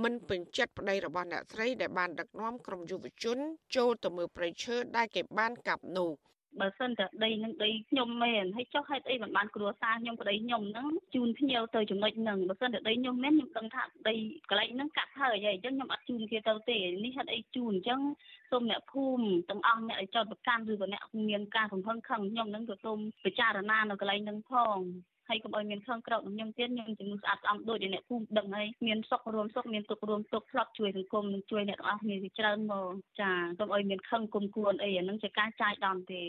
[0.02, 3.38] មិនពេញចិត្តប្តីរបស់អ្នកស្រីដែលបានដឹកនាំក្រុមយុវជន
[3.76, 6.10] ចូលទៅមើលព្រៃឈើដែលគេបានកាប់នោះ។
[6.60, 14.14] បើសិនតែដីនឹងដីខ្ញុំមែនហើយចុះហេតុអីមិនបានគ្រួសារខ្ញុំប្តីខ្ញុំហ្នឹងជូនភ្ញៀវទៅចំណុចហ្នឹងបើសិនតែដីខ្ញុំមែនខ្ញុំដឹងថាដី
[14.50, 18.00] កន្លែងហ្នឹងកាត់ហើយហើយអញ្ចឹងខ្ញុំអត់ជូនគេទៅទេនេះហេតុអីជូនអញ្ចឹង
[18.50, 24.78] សូមអ្នកភូមិទាំងអស់អ្នកដែលចោតប្រកាន់ឬក៏អ្នកមានការកំហឹងខឹងខ្ញុំហ្នឹងក៏សូមពិចារណានៅកន្លែងហ្នឹងផង
[25.28, 36.24] ហើយកុំឲ្យមានខឹងក្រោកនឹងខ្ញុំទៀតខ្ញុំជំនួសស្អាតស្អំដូចអ្នកភូមិដឹងហើយមានសុខរួមសុខមានទុក្ខរួមទុក្ខធ្លាប់ជួយសង្គមនិងជួយអ្នកទាំងអស់គ្នាជាច្រើនមកចាកុំឲ្យមានខឹងគុំគួនអីអានឹងជាការចាយដំទេ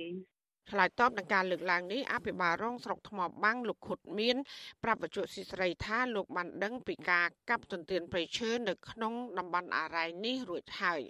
[0.71, 4.35] ឆ្លើយតបនឹងការលើកឡើងនេះអភិបាលរងស្រុកថ្មបាំងលោកខុតមាន
[4.83, 11.01] ប្រាប់បច្ចុប្បន្នស៊ីស្រីថាលោកបានដឹងពីការកាប់ទន្ទ្រានព្រៃឈើនៅក្នុងតំបន់អារ៉ៃនេះរួចហើយ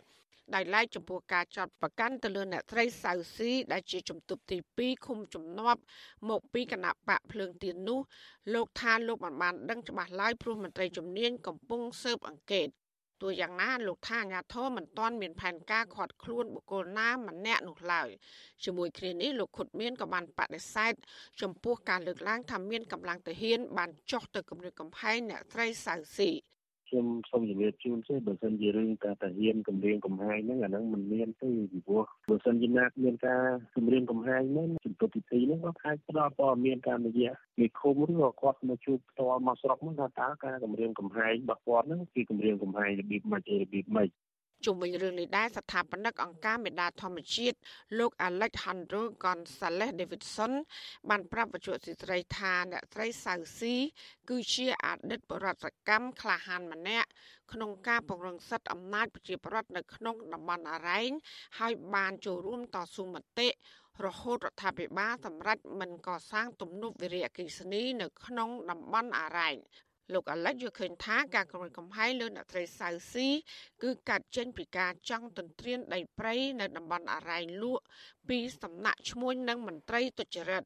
[0.54, 5.82] ដោយឡែកចំពោះការចាត់ប្រកាន់ទៅលើអ្នកត្រីសៅស៊ីដែលជាជំទប់ទី2ឃុំជំនាប់
[6.30, 8.00] មកពីគណៈបកភ្លើងទៀននោះ
[8.54, 12.70] លោកថាលោកមិនបានដឹងច្បាស់ឡើយព្រោះមន្ត្រីជំនាញកំពុងស៊ើបអង្កេត
[13.22, 18.10] ទោះយ៉ាងណាលោកថាអាញាធមមិនទាន់មានផែនការខាត់ខ្លួនបុគ្គលណាម្នាក់នោះឡើយ
[18.64, 20.94] ជាមួយគ្នានេះលោកខុតមានក៏បានបដិសេធ
[21.42, 26.32] ចំពោះការលើកឡើងថាមានកម្លាំងទាហានបានចុះទៅគម្រាមកំហែងអ្នកត្រីសៅស៊ី
[26.96, 33.44] ខ្ញុំសូមជម្រាបជូនទេបើសិនជារឿងការតាហ៊ានគម្រាមកំហែងហ្នឹងអាហ្នឹងមិនមានទេពីព្រោះបើសិនជាណាមានការ
[33.76, 44.10] គម្រាមកំហែងហ្នឹងជំទប់ពិធីហ្នឹងគាត់អាចផ្ដល់ព័ត៌មានតាមរយៈមេឃុំឬក៏គាត់មកជួបផ្ទាល់មកស្រុកហ្នឹងថាតើការគម្រាមកំហែងរបស់គាត់ហ្នឹងគឺគម្រាមកំហែងរបៀបម៉េចរបៀបម៉េច
[44.66, 47.58] ជុំវិញរឿងនេះដែរស្ថាបនិកអង្គការមេដាធម្មជាតិ
[48.00, 50.54] លោក Alejandro Gonzalez Davidson
[51.10, 53.76] បានប្រាប់វិទ្យុសិរីថាអ្នកស្រីសៅស៊ី
[54.30, 57.10] គឺជាអតីតបរិយាកម្មក្លាហានម្នាក់
[57.54, 61.12] ក្នុងការពង្រឹងសិទ្ធិអំណាចប្រជាប្រដ្ឋនៅក្នុងតំបន់អរ៉ែង
[61.60, 63.50] ហើយបានចូលរួមតស៊ូមតិ
[64.06, 69.56] រហូតរដ្ឋាភិបាលសម្រេចមិនកសាងទំនប់វារីអគ្គិសនីនៅក្នុងតំបន់អរ៉ែង
[70.14, 73.28] លោកអាលិចយល់ឃើញថាការគម្រិតកំហែងលើអ្នកត្រីសៅស៊ី
[73.84, 77.84] គឺកាត់ចេញពីការចង់ទន្ទ្រានដីព្រៃនៅតំបន់អរ៉ែងលក់
[78.30, 80.64] ពីសំណាក់ឈ្មួញនិងមន្ត្រីទុច្ចរិត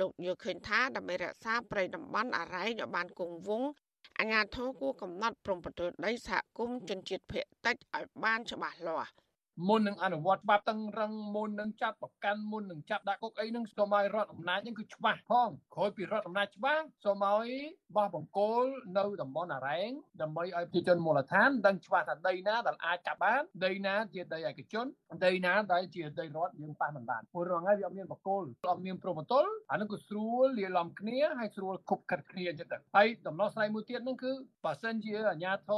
[0.00, 3.70] លោកយល់ឃើញថាដើម្បីរក្សាព្រៃតំបន់អរ៉ែងឲ្យបានគង់វង្ស
[4.18, 9.12] អាជ្ញាធរគួរកំណត់ព្រំប្រទល់ដីសហគមន៍ជនជាតិភៀតតិចឲ្យបានច្បាស់លាស់
[9.68, 17.48] មុននឹងអនុវត្តច្បាប់តឹងរឹងមុននឹងចាប់ប្រកាន់មុននឹងចាប់ដាក់គុកអីហ្នឹងសូមឲ្យរដ្ឋអំណាចហ្នឹងគឺច្បាស់ផងក្រោយពីរដ្ឋអំណាចច្បាស់សូមឲ្យ
[17.96, 18.64] បោះបង្គោល
[18.96, 19.90] នៅតំបន់អរ៉ែង
[20.22, 24.86] ដើម្បីឲ្យប្រជាជនមូលដ្ឋានដឹងច្បាស់ថាដីណាដែលអាចចាប់បានដីណាជាដីឯកជន
[25.24, 34.32] ដីណាដែលជាដីរដ្ឋយើងប៉ះមិនបានព្រោះរងហើយវាអត់មានបង្គោលអត់មានព្រមទល់អាហ្នឹងគឺស្រួលលាយឡំគ្នាហើយស្រួលគប់កាត់គ្នាអញ្ចឹងទៅហើយដំណោះស្រាយមួយទៀតហ្នឹងគឺ
[34.64, 35.70] បើសិនជាអាជ្ញាធ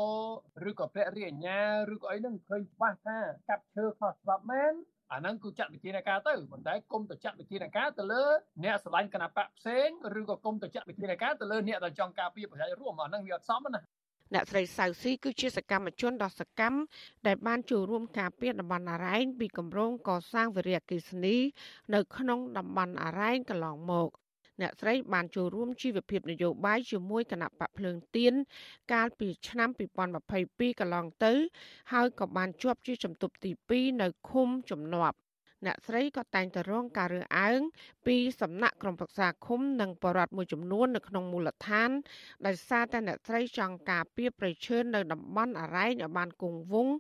[0.64, 1.58] រឬក៏ព្រះរាជអាជ្ញា
[1.92, 3.18] ឬក៏អីហ្នឹងឃើញច្បាស់ថា
[3.50, 4.74] កាប់ឈើខុសច្បាប់មែន
[5.12, 8.24] អាហ្នឹងគឺចាត់វិធានការទៅប៉ុន្តែគុំទៅចាត់វិធានការទៅលើ
[8.64, 13.80] អ្នកស្រឡាញ់គណៈបកផ្សេងឬក៏គុំទៅចាត់វិធានការទៅលើអ្នកដែលចង់ការពារប្រយោជន៍រួមអាហ្នឹងវាអត់សមណា
[14.34, 16.78] អ្នកស្រីសៅស៊ីគឺជាសកម្មជនដ៏សកម្ម
[17.26, 21.36] ដែលបានចូលរួមការពារតំបន់អរ៉ែងពីគម្រោងកសាងវិរិយអគិសនី
[21.94, 24.08] នៅក្នុងតំបន់អរ៉ែងកន្លងមក
[24.60, 28.34] អ្នកស្រីបានចូលរួមជីវភាពនយោបាយជាមួយគណៈបកភ្លើងទៀន
[28.92, 29.68] កាលពីឆ្នាំ
[30.24, 31.32] 2022កន្លងទៅ
[31.92, 35.18] ហើយក៏បានជាប់ជាជំទប់ទី2នៅឃុំជំនាប់
[35.66, 37.60] អ្នកស្រីក៏តែងតែរងការរើសអើង
[38.06, 41.90] ពីសំណាក់ក្រុមប្រឹក្សាឃុំនិងបរដ្ឋមួយចំនួននៅក្នុងមូលដ្ឋាន
[42.46, 46.94] ដោយសារតែអ្នកស្រីចង់ការពារប្រៃឈើនៅតំបន់អរ៉ែងឲ្យបានគង់វង្ស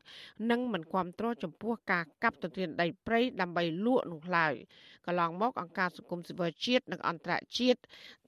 [0.50, 4.54] និងមិនគ្រប់គ្រងចំពោះការកាប់ទន្ទ្រានដីព្រៃដើម្បីលក់នោះឡើយ
[5.06, 7.80] កន្លងមកអង្គការសង្គមស៊ីវិលជាតិនិងអន្តរជាតិ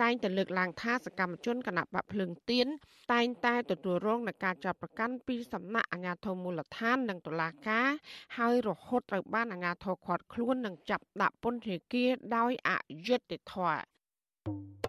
[0.03, 2.67] តែងតែលើកឡើងថាសកម្មជនគណៈបកភ្លើងទៀន
[3.13, 7.89] តែងតែទទួលរងនឹងការចាប់ប្រកាន់ពីសំណាក់អាជ្ញាធរមូលដ្ឋាននិងតុលាការ
[8.39, 12.71] ហើយរហូតត្រូវបានអាជ្ញាធរឃាត់ខ្លួននិងចាប់ដាក់ពន្ធនាគារដោយអ
[13.07, 14.84] យុត្តិធម៌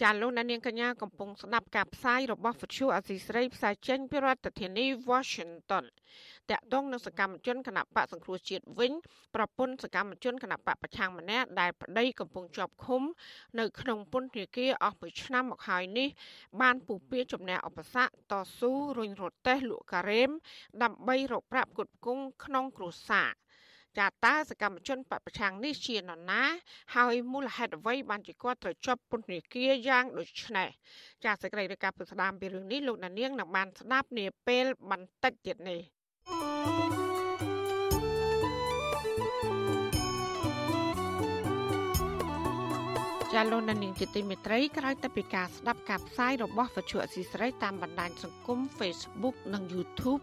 [0.00, 5.84] ចាលោកនាងកញ្ញាកំពុងស្ដាប់ការផ្សាយរបស់វិទ្យុអាស៊ីស្រីផ្សាយចេញពីរដ្ឋធានី Washington
[6.50, 8.92] តាក់ទងនឹងសកម្មជនគណៈបកសង្គ្រោះជាតិវិញ
[9.34, 13.02] ប្រពន្ធសកម្មជនគណៈបកប្រឆាំងម្នាក់ដែលប្តីកំពុងជាប់ឃុំ
[13.58, 16.08] នៅក្នុងពន្ធនាគារអស់មួយឆ្នាំមកហើយនេះ
[16.60, 20.30] បានពុះពៀជំនះឧបសគ្គតស៊ូរុញរត់តេះលក់ការ៉េម
[20.82, 23.30] ដើម្បីរកប្រាក់គុតគង់ក្នុងគ្រួសារ
[23.98, 26.42] ចាតើសកម្មជនបពប្រឆាំងនេះជានរណា
[26.94, 30.68] ហើយមូលហេតុអ្វីបានជាគាត់ត្រូវជាប់ពន្ធនាគារយ៉ាងដូចនេះ
[31.24, 35.80] ចាសសេចក្តីរាយការណ៍ពីស្ដាមពីរឿងនេះលោកណានៀងនឹងបានស្ដាប់នាពេលបន្តិចទៀតនេះ
[43.34, 50.22] ចាលោកនាងជាទីមេត្រីក្រោយទៅពីការស្ដាប់ការផ្សាយរបស់វិទ្យុអស៊ីសេរីតាមបណ្ដាញសង្គម Facebook និង YouTube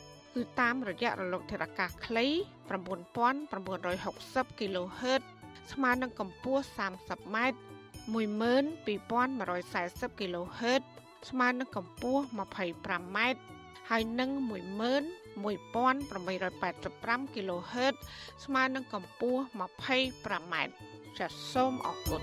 [0.35, 2.25] គឺតាមរយៈរលកធាតុអាកាសខ្លី
[3.01, 5.21] 9960 kHz
[5.73, 6.63] ស្មើនឹងកម្ពស់
[6.99, 7.57] 30ម៉ែត្រ
[8.15, 10.81] 12140 kHz
[11.29, 12.21] ស្មើនឹងកម្ពស់
[12.69, 13.39] 25ម៉ែត្រ
[13.89, 17.95] ហើយនឹង11885 kHz
[18.45, 19.41] ស្មើនឹងកម្ពស់
[19.97, 20.73] 25ម៉ែត្រ
[21.19, 22.21] ចាសសូមអរគុណ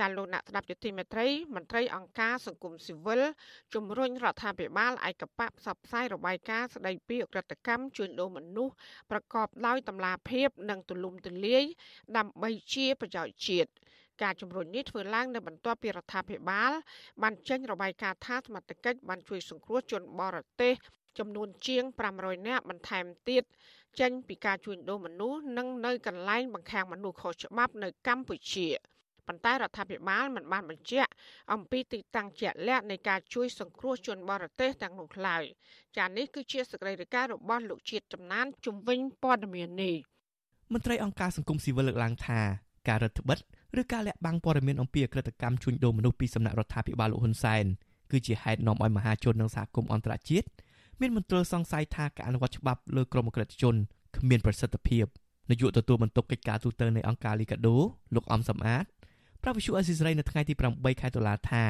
[0.00, 3.22] ចាលោកអ្នកស្ដាប់យុតិមេត្រីមន្ត្រីអង្គការសង្គមស៊ីវិល
[3.74, 8.74] ជំរុញរដ្ឋាភិបាលឯកបៈផ្សព្វផ្សាយរបាយការណ៍ស្ដីពីអក្រិតកម្មជួញដូរមនុស្ស
[9.10, 11.64] ប្រកបដោយតម្លាភាព និងទូលំទូលាយ
[12.16, 13.70] ដើម្បីជាប្រយោជន៍ជាតិ
[14.22, 16.72] ការជំរុញនេះធ្វើឡើងនៅបន្ទាប់ពីរដ្ឋាភិបាល
[17.22, 20.74] បានចេញរបាយការណ៍ថាសមត្ថកិច្ចបានជួយសង្គ្រោះជនបរទេស
[21.18, 21.84] ចំនួនជាង
[22.16, 23.42] 500នាក់បន្ថែមទៀត
[24.00, 28.68] ចេញពីការជួញដូរមនុស្សនិងនៅកន្លែងបង្ខាំងមនុស្សខុសច្បាប់នៅកម្ពុជា
[29.30, 31.10] ប៉ុន្តែរដ្ឋាភិបាលមិនបានបញ្ជាក់
[31.52, 35.44] អំពីទីតាំងជាក់លាក់នៃការជួយសង្គ្រោះជនបរទេសទាំងនោះឡើយ
[35.98, 39.96] ចានេះគឺជាសេចក្តីរាយការណ៍របស់លោកជាតិចំណានជំវិញព័ត៌មាននេះ
[40.72, 42.40] មន្ត្រីអង្គការសង្គមស៊ីវិលលើកឡើងថា
[42.88, 43.38] ការរដ្ឋបិទ
[43.80, 47.64] ឬការលាក់បាំងព័ត៌មានអំពីអក្រិតកម្មជួញដូរមនុស្សពីសំណាក់រដ្ឋាភិបាលលោកហ៊ុនសែន
[48.10, 50.46] គឺជាហេតុនាំឲ្យមហាជននិងសហគមន៍អន្តរជាតិ
[51.00, 53.74] មានមន្ទិលសង្ស័យថាការអនុវត្តច្បាប់លើក្រុមអក្រិតជន
[54.16, 55.06] គ្មានប្រសិទ្ធភាព
[55.50, 57.76] នាយកទទួលបន្ទុកកិច្ចការទូតនៃអង្គការលីកាដូ
[58.14, 58.84] លោកអំសំអាត
[59.42, 61.64] ប្រាប់វិសុអេស៊ីសរ៉ៃនៅថ្ងៃទី8ខែតុលាថា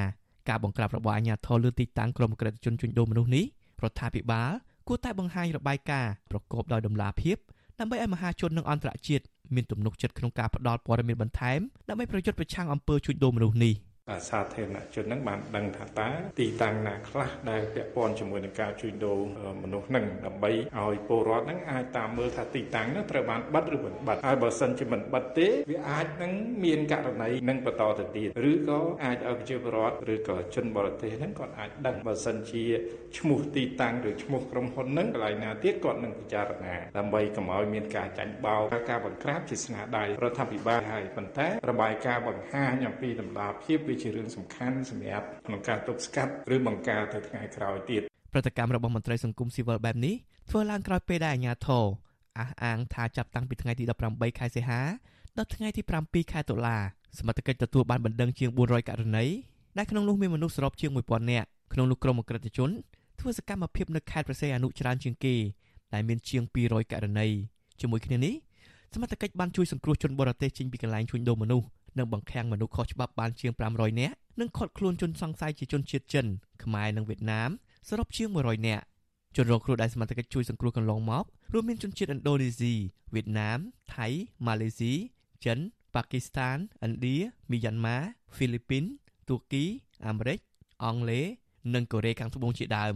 [0.49, 3.45] ការបង្ក្រាបរបស់អាជ្ញាធរលើទីតាំងក្រុមអក្រិតជនជួញដូរមនុស្សនេះ
[3.83, 4.51] រដ្ឋាភិបាល
[4.89, 7.37] គួរតែបង្ហាញរបាយការណ៍ប្រកបដោយតម្លាភាព
[7.81, 13.75] ដើម្បីឲ្យមហាជននិងអន្តរជាតិមានទំនុកចិត្តក្នុងការផ្តល់ព័ត៌មានបន្ថែមដើម្បីប្រយុទ្ធប្រឆាំងអំពើជួញដូរមនុស្សនេះ។
[14.29, 16.09] សាធារណជននឹងបានដឹងថាតើ
[16.41, 19.19] ទីតាំងណាខ្លះដែលពាក់ព័ន្ធជាមួយនឹងការជួញដូរ
[19.63, 26.33] មនុស្សនឹងដើម្បីឲ្យពលរដ្ឋនឹងអាចតាមមើលថាទីតាំងនោះត្រូវបានបិទឬមិនបិទហើយបើសិនជាមិនបិទទេវាអាចនឹង
[26.65, 32.65] មានករណីនឹងបន្តទៅទៀតឬក៏អាចឲ្យប្រជាពលរដ្ឋឬក៏ជនបរទេសនឹងគាត់អាចដឹងបើសិនជា
[33.19, 50.15] ឈ្មោះទីតាំងឬឈ្មោះក្រុមហ៊ុននឹងកន្លែងណាទៀតគាត់នឹងពិចារណាដើម្បីកុំឲ្យមានការចាញ់បោកការបង្ក្រាបជាស្នាដៃរដ្ឋាភិបាលហើយប៉ុន្តែរបាយការណ៍បង្ហាញអំពីតម្លាភាពវាជារឿងសំខាន់សម្រាប់ក្នុងការទប់ស្កាត់ឬបង្ការទៅថ្ងៃក្រោយទៀតប្រតិកម្មរបស់មន្ត្រីសង្គមស៊ីវិលបែបនេះ
[50.51, 51.85] ធ្វើឡើងក្រោយពេលដែលអាជ្ញាធរ
[52.39, 54.81] អះអាងថាចាប់តាំងពីថ្ងៃទី18ខែសីហា
[55.37, 56.77] ដល់ថ្ងៃទី7ខែតុលា
[57.19, 59.25] សមត្ថកិច្ចទទួលបានបណ្ដឹងជាង400ករណី
[59.79, 62.71] ដែលក្នុងនោះមានមនុស្សសរុបជាង1000នាក់ក្នុងនោះក្រុមអក្រិតជន
[63.21, 65.35] ធ្វើសកម្មភាពនៅខេត្តប្រសេអនុច្រើនជាងគេ
[65.95, 67.27] ដែលមានជាង200ករណី
[67.81, 68.35] ជាមួយគ្នានេះ
[68.95, 71.67] សមត្ថកិច្ចបានជួយសង្គ្រោះជនបរទេសចេញពីកន្លែងជួញដូរមនុស្ស
[71.99, 76.27] និងបង្ខាំងមនុស្សខុសច្បាប់បានជាង500នាក់និងឃាត់ខ្លួនជនសង្ស័យជាជនជាតិចិន
[76.63, 77.51] ខ្មែរនិងវៀតណាម
[77.89, 78.85] សរុបជាង100នាក់
[79.37, 82.75] ជនរងគ្រោះដែលសមត្ថកិច្ចជួយសង្គ្រោះកន្លងមករួមមានជនជាតិឥណ្ឌូនេស៊ី
[83.15, 83.59] វៀតណាម
[83.95, 84.07] ថៃ
[84.47, 84.93] ម៉ាឡេស៊ី
[85.45, 85.59] ចិន
[85.95, 87.17] ប៉ាគីស្ថានឥណ្ឌា
[87.51, 87.97] មីយ៉ាន់ម៉ា
[88.35, 88.85] ហ្វីលីពីន
[89.29, 89.65] ទួរគី
[90.07, 90.39] អាមេរិក
[90.85, 91.27] អង់គ្លេស
[91.75, 92.95] និងកូរ៉េខាងត្បូងជាដើម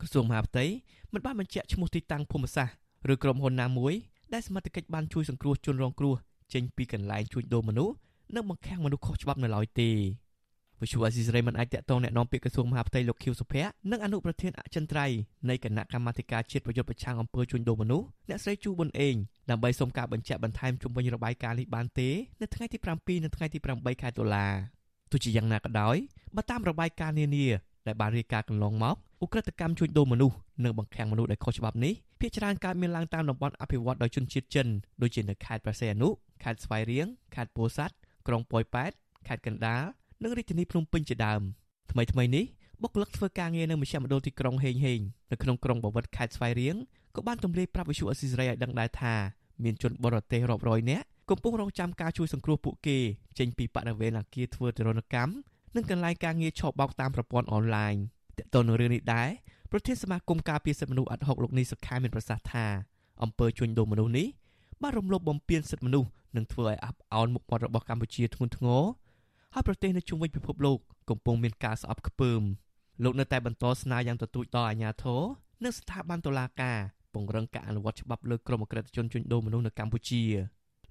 [0.00, 0.64] ក្រសួងមហាផ្ទៃ
[1.12, 3.94] មិនបានបញ្ជាក់ឈ្មោះទីតាំងភូមិសាស្ត្រឬក្រុមហ៊ុនណាមួយ
[4.32, 6.14] ដែលសមត្ថកិច្ចបានជួយសង្គ្រោះជនរងគ្រោះ
[6.52, 7.94] ចេញពីកន្លែងជួញដូរមនុស្ស
[8.35, 9.91] និងបង្ខាំងមនុស្សខុសច្បាប់នៅឡើយទេ
[10.81, 15.17] វិសុវអស៊ីសេរីមិនអាចតកតងแนะនាំពាក្យក្រសួងមហាផ្ទៃលោកខៀវសុភ័ក្រនិងអនុប្រធានអចិន្ត្រៃយ៍
[15.49, 19.15] នៃគណៈកម្មាធិការជាតិប្រយុទ្ធប្រឆាំងអំពើជួញដូរមនុស្សអ្នកស្រីជូប៊ុនអេង
[19.49, 22.09] ដើម្បីសុំការបញ្ជាក់បន្ថែមជុំវិញរបាយការណ៍នេះបានទេ
[22.41, 24.47] នៅថ្ងៃទី7និងថ្ងៃទី8ខែតុលា
[25.11, 25.95] ទោះជាយ៉ាងណាក៏ដោយ
[26.35, 27.47] បើតាមរបាយការណ៍នានា
[27.87, 34.67] ដែលបានរាយការណ៍កន្លងមកឧក្រិដ្ឋកម្មជួញដូរមនុស្សនិងបង្ខាំងមនុស្សដែលខុសច្បាប់នេះភាគច្រើនកើតមានឡើងតាមតំបន់អភិវឌ្ឍដោយជនជាតិចិន
[35.01, 36.09] ដូចជានៅខេត្តប្រសេអនុ
[36.43, 37.95] ខេត្តស្វាយរៀងខេត្តពោធិ៍សាត់
[38.26, 38.92] ក្រុងប៉ោយប៉ែត
[39.28, 39.82] ខេត្តកណ្ដាល
[40.22, 41.42] និងរាជធានីភ្នំពេញជាដើម
[41.92, 42.44] ថ្មីថ្មីនេះ
[42.82, 45.00] បុគ្គលិកធ្វើការងារនៅមជ្ឈមណ្ឌលទីក្រុងហេងហេង
[45.32, 46.76] នៅក្នុងក្រុងបាវិតខេត្តស្វាយរៀង
[47.16, 49.14] ក៏បានទម្លាយប្រាប់វិសុអស៊ីសេរីឲ្យដឹងដែរថា
[49.64, 52.98] មានជនបរទេសរាប់រយនាក់កំពុងរងចាំការជួយសង្គ្រោះពួកគេ
[53.38, 55.32] ចេញពីបរិវេណអគារធ្វើទរណកម្ម
[55.76, 57.94] និងកន្លែងការងារឆបោកតាមប្រព័ន្ធអនឡាញ
[58.38, 59.28] តើតើនៅរឿងនេះដែរ
[59.70, 62.66] ប្រធានសមាគមការពារសិទ្ធិមនុស្សអត់ហុកលោកនេះសុខាមានប្រសាសន៍ថា
[63.22, 64.26] អំពើជួញដូរមនុស្សនេះ
[64.82, 68.82] បានរំលោភបំពានសិទ្ធិមនុស្ស និងធ្វើឲ្យអាប់អោនមុខមាត់របស់កម្ពុជាធ្ងន់ធ្ងរ
[69.54, 70.78] ហើយប្រទេសនៅជុំវិញពិភពលោក
[71.10, 72.42] កំពុងមានការស្អប់ខ្ពើម
[73.04, 75.22] លោកនៅតែបន្តស្នើយ៉ាងទទូចដល់អាជ្ញាធរ
[75.64, 76.78] និងស្ថាប័នតុលាការ
[77.12, 80.22] ពង្រឹងការអនុវត្តច្បាប់លើក្រុមអក្រិតជនជួញដូរមនុស្សនៅកម្ពុជា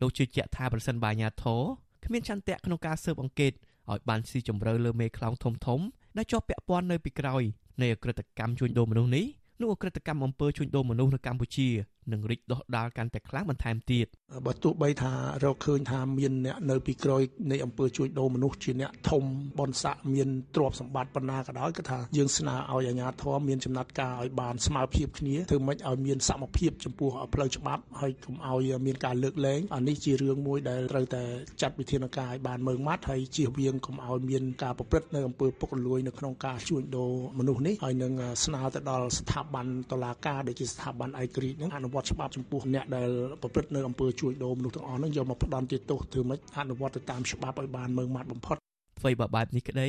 [0.02, 1.62] លោកជឿជាក់ថាប្រសិនបើអាជ្ញាធរ
[2.06, 3.52] គ្មានចន្ទៈក្នុងការស៊ើបអង្កេត
[3.91, 5.80] ឲ្យបានស៊ីជម្រៅលើមេខ្លោងធំធំ
[6.17, 7.43] ដែលជាប់ពាក់ព័ន្ធនៅពីក្រោយ
[7.82, 9.25] នៃអក្រិតកម្មជួញដូរមនុស្សនេះ
[9.62, 11.67] នោះអក្រិតកម្មអំពើជួញដូរមនុស្សនៅកម្ពុជា
[12.13, 14.08] នឹងរីកដុះដាលកាន់តែខ្លាំងបន្ថែមទៀត
[14.45, 19.24] បើទោះបីថារកឃើញថាមានអ្នកនៅពីក្រោយនៃអំពើជួញដូរមនុស្សជាអ្នកធំ
[19.60, 31.24] បនស័កមានទ្រព្យសម្បត្តិប៉ុណ្ណាក៏ដោយគឺថាយើងស្នើឲ្យអាជ្ញាធរមានចំណាត់ការឲ្យបានស្មើភាពគ្នាធ្វើម៉េចឲ្យមានសមភាពចំពោះផ្លូវច្បាប់ហើយកុំឲ្យមានការលើកលែងអានេះជារឿងមួយដែលត្រូវតែ
[31.62, 38.13] ចាត់វិធានការឲ្យបានម៉ឺងម៉ាត់ហើយជៀសវាងកុំឲ្យមានការប្រព្រឹត្តនៅអំពើពុករលួយនៅក្នុងការជួញដូរមនុស្សនេះហើយនឹង
[38.45, 43.09] ស្នើទៅដល់ស្ថាប័នតុលាការដែលជាស្ថាប័នឯករាជ្យនឹងអនុវត្តច្បាប់ចំពោះអ្នកដែល
[43.41, 48.57] ប្រព្រឹត្តនៅអំពើជួញដូរមនុស្សទាំងអស់ហ្នឹងយកមកផ្ដន់ទោសធ្វើម៉េចអនុវត្តទៅតាមច្បាប់ឲ្យបានម៉ឺងម៉ាត់បំផុត
[48.99, 49.88] អ្វីបើបែបនេះក្តី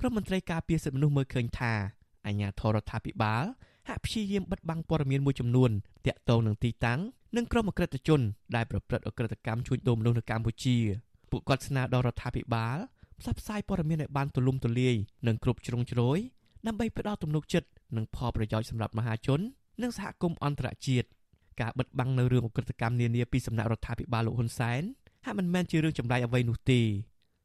[0.00, 1.72] ក្រុមមន្ត្រីការពារសិទ្ធិមនុស្សមើលឃើញថា
[2.26, 3.44] អាញាធរដ្ឋាភិបាល
[3.88, 5.70] ហាក់ព្យាយាមបិទបាំងព័ត៌មានមួយចំនួន
[6.06, 7.00] តាក់ទងនឹងទីតាំង
[7.36, 8.20] និងក្រុមអក្រិតជន
[8.56, 10.76] ដែលប្រព្រឹត្តអក្រិតកម្មជួញដូរមនុស្សនៅកម្ពុជា
[11.30, 12.78] ពួកគាត់ស្នើដល់រដ្ឋាភិបាល
[13.20, 14.94] ផ្សព្វផ្សាយព័ត៌មានឲ្យបានទូលំទូលាយ
[15.26, 16.18] និងគ្រប់ជ្រុងជ្រោយ
[16.66, 19.40] ដើម្បីផ្ដល់ទំនុកចិត្ត និងផលប្រយោជន៍សម្រាប់មហាជន
[19.82, 21.08] និងសហគមន៍អន្តរជាតិ
[21.60, 24.82] ការបិទបាំងនៅរឿងអក្រិតកម្មនានាពីសំណាក់រដ្ឋាភិបាលលោកហ៊ុនសែន
[25.24, 26.80] ហាក់មិនមែនជារឿងចម្លែកអ្វីនោះទេ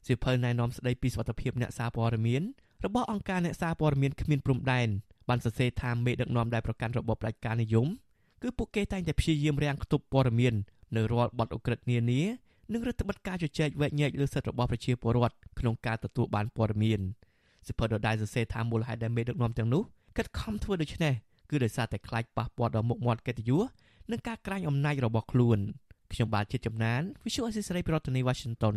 [0.07, 2.43] សៀវភៅណែនាំស្ដីពីសុខភាពអ្នកសារព័ត៌មាន
[2.85, 4.87] របស់អង្គការអ្នកសារព័ត៌មានគ្មានព្រំដែន
[5.29, 7.87] បានសរសេរថាមេដឹកនាំដែលប្រកាន់របបផ្ដាច់ការនិយម
[8.41, 10.53] គឺពួកគេតែងតែព្យាយាមរាំងខ្ទប់ព័ត៌មាន
[10.95, 12.21] នៅរាល់បទអក្រិតនានា
[12.73, 16.99] និងរដ្ឋបတ်ការជជែកវែកញែកលើសិទ្ធិរបស់ប្រជាពលរដ្ឋក្នុងការទទួលបានព័ត៌មាន
[17.67, 19.83] សិភៅដដែលសរសេរថាមូលហេតុដែលមេដឹកនាំទាំងនោះ
[20.17, 21.13] ខិតខំធ្វើដូច្នេះ
[21.49, 23.65] គឺដោយសារតែខ្លាចប៉ះពាល់ដល់មុខមាត់កិត្តិយស
[24.11, 25.57] និងការក្រាញអំណាចរបស់ខ្លួន
[26.13, 28.75] ខ្ញុំបាទជាចំណាន Visual Assisray ប្រធានាទី Washington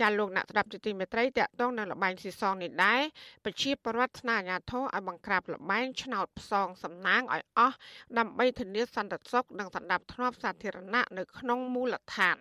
[0.00, 3.00] ចាលោកអ្នកស្ដាប់ជាទីមេត្រីតកតងនៅលបែងស៊ីសងនេះដែរ
[3.44, 7.76] ប្រជាពលរដ្ឋស្នើអាជ្ញាធរឲ្យបង្ក្រាបលបែងឆ្នោតផ្សងសំណាងឲ្យអស់
[8.18, 12.36] ដើម្បីធានាសន្តិសុខនិងសណ្ដាប់ធ្នាប់សាធារណៈនៅក្នុងមូលដ្ឋាន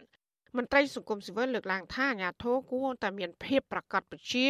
[0.58, 4.48] មន្ត្រីសង្គមស៊ីវិលលើកឡើងថាអាញាធរគួរតែមានភាពប្រកបប្រជា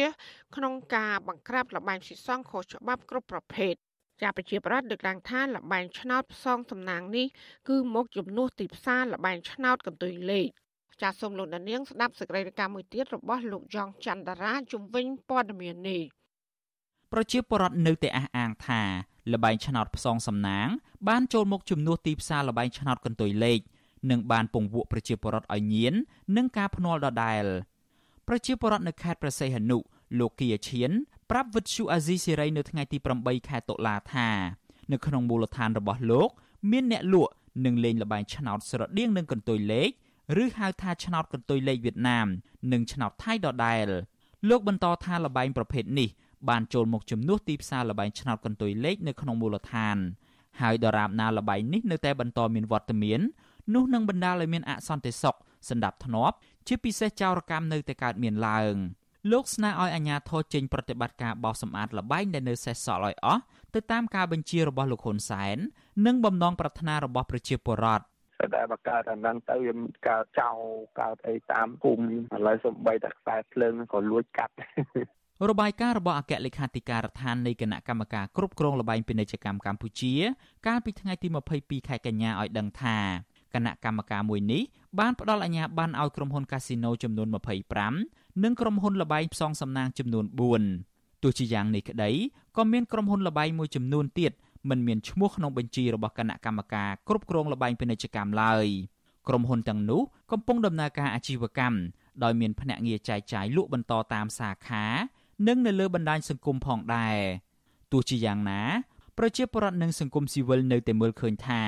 [0.56, 3.74] ក្នុងការបង្ក្រាបលបែងស៊ីសងខុសច្បាប់គ្រប់ប្រភេទ
[4.20, 7.26] ជាប្រជាប្រដ្ឋលើកឡើងថាលបែងឆ្នោតផ្សងសំណាងនេះ
[7.68, 10.48] គឺមកជំនួសទីផ្សារលបែងឆ្នោតកន្ទុយលេខ
[11.02, 16.02] ចាសសូមលោកនាងស្ដាប់សេចក្តីរាយការណ៍មួយទៀតរបស់លោកយ៉ងច័ន្ទរាជំវិញព័ត៌មាននេះ
[17.12, 18.82] ប្រជាពលរដ្ឋនៅតែអះអាងថា
[19.32, 20.68] លបែងឆ្នោតផ្សងសំណាង
[21.08, 23.60] បានចូលមកជំនួសទីផ្សារលបែងឆ្នោតកន្ទុយលេខ
[24.10, 25.94] និងបានពង្វក់ប្រជាពលរដ្ឋឲ្យញៀន
[26.36, 27.44] នឹងការភ្នាល់ដដែល
[28.28, 29.78] ប្រជាពលរដ្ឋនៅខេត្តប្រស័យហនុ
[30.18, 30.90] លោកគីយាឈៀន
[31.30, 34.28] ប្រាប់វិទ្យុអាស៊ីសេរីនៅថ្ងៃទី8ខែតុលាថា
[34.92, 36.30] នៅក្នុងមូលដ្ឋានរបស់លោក
[36.70, 37.32] មានអ្នកលក់
[37.64, 39.90] និងលេងល្បែងឆ្នោតស្រដៀងនឹងកន្ទុយលេខ
[40.42, 42.26] ឬហៅថាឆ្នោតកន្ទុយលេខវៀតណាម
[42.72, 43.88] និងឆ្នោតថៃដដែល
[44.48, 46.08] លោកបន្តថាល្បែងប្រភេទនេះ
[46.48, 49.96] បានចូលមកជំនួសទីផ្សារល្បែងឆ្នោតកន្ទុយលេខនៅក្នុងមូលដ្ឋាន
[50.60, 53.20] ហើយដរាបណាល្បែងនេះនៅតែបន្តមានវត្តមាន
[53.74, 55.36] នោះនឹងបណ្ដាលឲ្យមានអសន្តិសុខ
[55.70, 58.74] សណ្ដាប់ធ្នាប់ជាពិសេសចោរកម្មនៅតែកើតមានឡើង
[59.32, 63.42] លោកស្នើឲ្យអាជ្ញាធរចេញប្រតិបត្តិការបោសសម្អាតលបែងដែលនៅសេសសល់ឲ្យអស់
[63.74, 65.56] ទៅតាមការបញ្ជារបស់លោកហ៊ុនសែន
[66.06, 68.04] និងបំណងប្រាថ្នារបស់ប្រជាពលរដ្ឋ
[68.54, 69.74] តែបើកើតអាហ្នឹងទៅវា
[70.08, 70.56] កើតចោល
[71.00, 74.54] កើតអីតាមភូមិឥឡូវសំបីតែខ្សែភ្លើងក៏លួចកាត់
[75.50, 80.14] របាយការណ៍របស់អគ្គលេខាធិការដ្ឋាននៃគណៈកម្មការគ្រប់គ្រងលបែងពាណិជ្ជកម្មកម្ពុជា
[80.66, 82.98] កាលពីថ្ងៃទី22ខែកញ្ញាឲ្យដឹងថា
[83.35, 83.35] គ
[83.66, 84.62] ណៈកម្មការមួយនេះ
[84.98, 87.28] បានផ្ដល់អាជ្ញាប័ណ្ណឲ្យក្រុមហ៊ុនកាស៊ីណូចំនួន
[87.84, 90.24] 25និងក្រុមហ៊ុនលបែងផ្សងសំណាងចំនួន
[90.70, 92.10] 4ទោះជាយ៉ាងនេះក្តី
[92.56, 94.32] ក៏មានក្រុមហ៊ុនលបែងមួយចំនួនទៀត
[94.70, 98.66] មិនមានឈ្មោះក្នុងបញ្ជីរបស់គណៈកម្មការគ្រប់គ្រងលបែងពាណិជ្ជកម្មឡើយ
[99.28, 101.78] ក្រុមហ៊ុនទាំងនោះកំពុងដំណើរការអាជីវកម្ម
[102.24, 104.84] ដោយមានភ្នាក់ងារចែកចាយលក់បន្តតាមសាខា
[105.46, 107.16] និងនៅលើបណ្ដាញសង្គមផងដែរ
[107.92, 108.62] ទោះជាយ៉ាងណា
[109.17, 111.61] ប្រជាពលរដ្ឋនិងសង្គមស៊ីវិលនៅតែមើលឃើញថា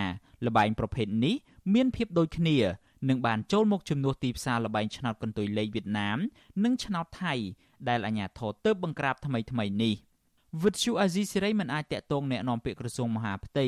[0.45, 1.35] លបែងប្រភេទនេះ
[1.73, 2.57] មានភាពដូចគ្នា
[3.09, 6.17] នឹងបានចូលមកជំនួសទីផ្សារលបែងឆ្នោតកន្ទុយលេខវៀតណាម
[6.63, 7.33] និងឆ្នោតថៃ
[7.89, 9.95] ដែលអាជ្ញាធរទើបបង្ក្រាបថ្មីថ្មីនេះ
[10.63, 13.65] វិទ្យុអាស៊ីសេរីមិនអាចតាក់ទងแนะនាំពាក្យក្រសួងមហាផ្ទៃ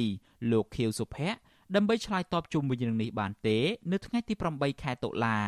[0.52, 1.38] លោកខៀវសុភ័ក្រ
[1.76, 3.58] ដើម្បីឆ្លើយតបជុំវិញរឿងនេះបានទេ
[3.92, 5.40] នៅថ្ងៃទី8ខែតុលា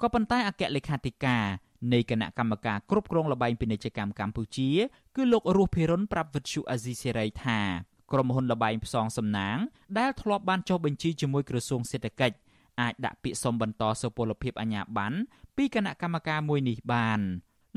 [0.00, 1.44] ក៏ប៉ុន្តែអគ្គលេខាធិការ
[1.93, 4.69] នៃគណៈកម្មការគ្រប់គ្រងលបែងពាណិជ្ជកម្មកម្ពុជា
[5.15, 7.59] គឺលោករស់ភិរុនប្រាប់វិទ្យុអាស៊ីសេរីថា
[8.11, 9.57] ក្រុមហ៊ុនលបែងផ្សងសំណាង
[9.99, 12.37] ដែលធ្លាប់បានចុះបញ្ជីជាមួយក្រសួងសេដ្ឋកិច្ច
[12.81, 15.17] អាចដាក់ពាក្យសុំបន្តសុពលភាពអាជ្ញាប័ណ្ណ
[15.57, 17.19] ពីគណៈកម្មការមួយនេះបាន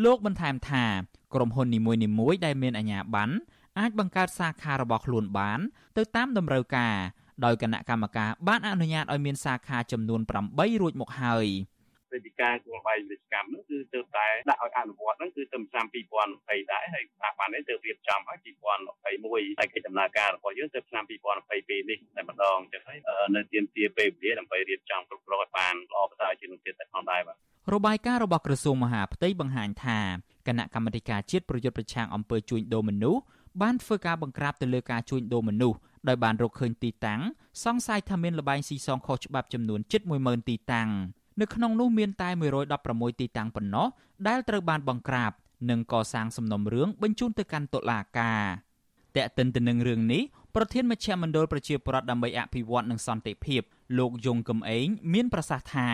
[0.05, 0.85] លោកបន្ថែមថា
[1.35, 3.35] ក្រុមហ៊ុននីមួយៗដែលមានអាជ្ញាប័ណ្ណ
[3.79, 5.61] អាចបង្កើតសាខារបស់ខ្លួនបាន
[5.97, 6.97] ទៅតាមតម្រូវការ
[7.45, 11.47] ដោយគណៈកម្មការបានអនុញ្ញាតឲ្យមានសាខាចំនួន8រួចមកហើយ។
[12.13, 15.87] វេទិកាគោលបាយវិជ្ជកម្មហ្នឹងគឺទើបតែដាក់ឲ្យអនុវត្តហ្នឹងគឺទៅឆ្នាំ
[16.29, 22.99] 2020ដែរហើយស្ថាប័ននេះទើបរៀបចំឲ្យ2021ហើយកិច្ចដំណើរការរបស់យើងទៅឆ្នាំ2022នេះតែម្ដងចឹងហើយ
[23.35, 27.37] នៅទៀមទាពេលវេលាដើម្បីរៀបចំគ្រប់គ្រងឲ្យបានល្អប្រសើរជាងនោះទៀតតែផងដែរបាទ
[27.75, 29.99] របាយការណ៍របស់ក្រសួងមហាផ្ទៃបង្ហាញថា
[30.47, 33.23] គណៈកម្មាធិការជាតិប្រយុទ្ធប្រឆាំងអំពើជួញដូរមនុស្ស
[33.63, 37.21] បានធ្វើការបង្ក្រាបទៅលើការជួញដូរមនុស្សដោយបានរកឃើញទីតាំង
[37.65, 40.89] សង្ស័យថាមានលបែងស៊ីសងខុសច្បាប់ចំនួនជិត10000ទីតាំង
[41.41, 42.29] នៅក្នុងនោះមានតែ
[42.75, 43.87] 116ទីតាំងប៉ុណ្ណោះ
[44.29, 45.33] ដែលត្រូវបានបង្ក្រាប
[45.71, 48.45] និងកសាងសំណុំរឿងបញ្ជូនទៅកាន់តុលាការ
[49.17, 50.23] តែកតិនទៅនឹងរឿងនេះ
[50.55, 53.63] ប្រធានមជ្ឈមណ្ឌលប្រជាប្រដ្ឋដើម្បីអភិវឌ្ឍនិងសន្តិភាព
[53.99, 55.91] លោកយងកំឯងមានប្រសាសន៍ថា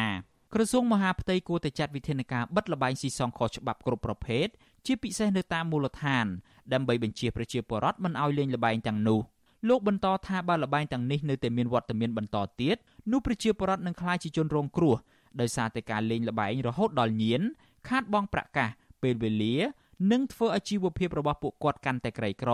[0.54, 4.46] ក្រសួងមហាផ្ទៃគួរតែចាត់វិធានការបិទលបែងស៊ីសងខុសច្បាប់គ្រប់ប្រភេទ
[4.86, 6.26] ជាពិសេសនៅតាមមូលដ្ឋាន
[6.72, 9.20] ដើម្បីបញ្ជាប្រជាពលរដ្ឋមិនឲ្យលេងលបែងទាំងនោះ
[9.68, 12.76] លោកបន្តថាបើលបែងទាំងនេះនៅតែមានវត្តមានបន្តទៀត
[13.12, 14.94] នោះប្រជាពលរដ្ឋនឹងក្លាយជាជនរងគ្រោះ
[15.40, 17.42] ដោយសារតែការលេងល្បែងរហូតដល់ញៀន
[17.88, 18.70] ខាតបង់ប្រាក់កាស
[19.02, 19.56] ពេលវេលា
[20.10, 22.50] និងធ្វើឲ្យជីវភាពរបស់ពួកគាត់កាន់តែក្រីក្រ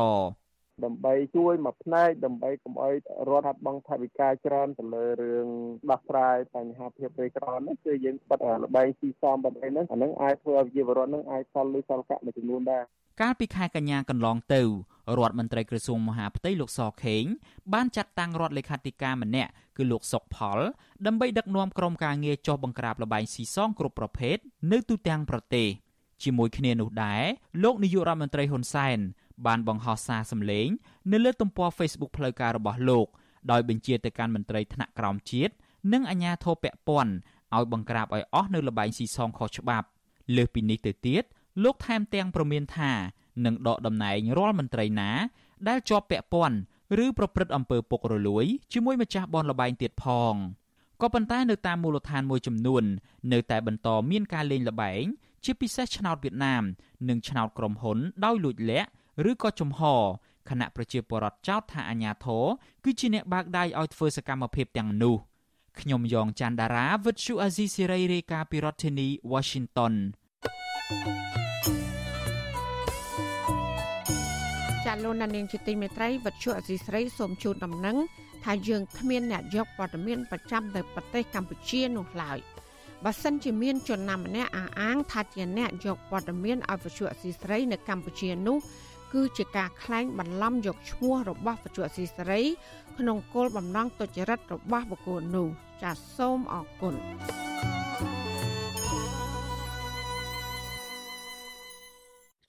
[0.85, 2.95] ដើម្បីជួយមួយផ្នែកដើម្បីកុំឲ្យ
[3.29, 5.49] រដ្ឋហាត់បងថវិកាច្រើនទៅលើរឿង
[5.91, 12.85] ដោះស្រាយបញ្ហាភាពក្រីក្រនេះគឺយើងបិទលបែងស៊ីសំបិទអីហ្នឹងអាហ្នឹងអាចធ្វើឲ្យជីវរដ្ឋហ្នឹងអាចសល់លុយសល់កាក់មួយចំនួនដែរ
[13.22, 14.62] កាលពីខែកញ្ញាកន្លងទៅ
[15.18, 17.25] រដ្ឋមន្ត្រីក្រសួងមហាផ្ទៃលោកសខេង
[17.72, 20.59] បានចាត់តាំងរដ្ឋលេខាធិការម្នាក់គឺលោកសុកផល
[21.07, 24.37] ដើម្បីដឹកនាំក្រុមការងារចុះបង្ក្រាបលបែងស៊ីសងគ្រប់ប្រភេទ
[24.72, 25.68] នៅទូទាំងប្រទេស
[26.22, 27.22] ជាមួយគ្នានោះដែរ
[27.62, 28.99] លោកនាយករដ្ឋមន្ត្រីហ៊ុនសែន
[29.47, 30.68] បានបង្ហោះសារសម្លេង
[31.12, 33.07] នៅលើទំព័រ Facebook ផ្លូវការរបស់លោក
[33.51, 35.53] ដោយបញ្ជាទៅកាន់មន្ត្រីថ្នាក់ក្រោមជាតិ
[35.93, 37.12] និងអាជ្ញាធរពាក់ព័ន្ធ
[37.57, 39.87] ឲ្យបង្ក្រាបឲ្យអស់នៅលបែងស៊ីសងខុសច្បាប់
[40.37, 41.22] លើសពីនេះទៅទៀត
[41.64, 42.93] លោកថែមទាំងប្រមានថា
[43.45, 45.11] នឹងដកតំណែងរាល់មន្ត្រីណា
[45.68, 46.57] ដែលជាប់ពាក់ព័ន្ធ
[47.05, 50.35] ឬប្រព្រឹត្តអំពើពុករលួយជាមួយម្ចាស់បនលបែងទៀតផង
[51.01, 52.85] ក៏ប៉ុន្តែនៅតាមមូលដ្ឋានមួយចំនួន
[53.32, 55.05] នៅតែបន្តមានការលេងល្បែង
[55.45, 56.62] ជាពិសេសឆ្នោតវៀតណាម
[57.09, 58.89] និងឆ្នោតក្រុមហ៊ុនដោយលួចលាក់
[59.31, 59.81] ឬក៏ចំហ
[60.49, 62.45] គណៈប្រជាពលរដ្ឋចោទថាអាញាធរ
[62.85, 65.17] គឺជាអ្នកបើកដៃឲ្យធ្វើសកម្មភាពទាំងនោះ
[65.81, 69.95] ខ្ញុំយ៉ងច័ន្ទដារាវិទ្យុអាស៊ីសេរីរាយការណ៍ពីរដ្ឋធានី Washington
[74.85, 77.97] ចាលោកនាងជាទីមេត្រីវិទ្យុអាស៊ីសេរីសូមជូនដំណឹង
[78.45, 82.39] ថាយើងគ្មានអ្នកយកព័ត៌មានប្រចាំនៅប្រទេសកម្ពុជានោះឡើយ
[83.05, 88.59] បើសិនជាមានជនណាម្នាក់អះអាងថាជាអ្នកយកព័ត៌មានឲ្យវិទ្យុអាស៊ីសេរីនៅកម្ពុជានោះ
[89.15, 92.43] គឺជាការក្លែងបន្លំយកឈ្មោះរបស់វិទ្យុអស៊ីសេរី
[92.99, 95.49] ក្នុងគោលបំណងទុច្ចរិតរបស់បុគ្គលនោះ
[95.83, 96.95] ចាសសូមអរគុណ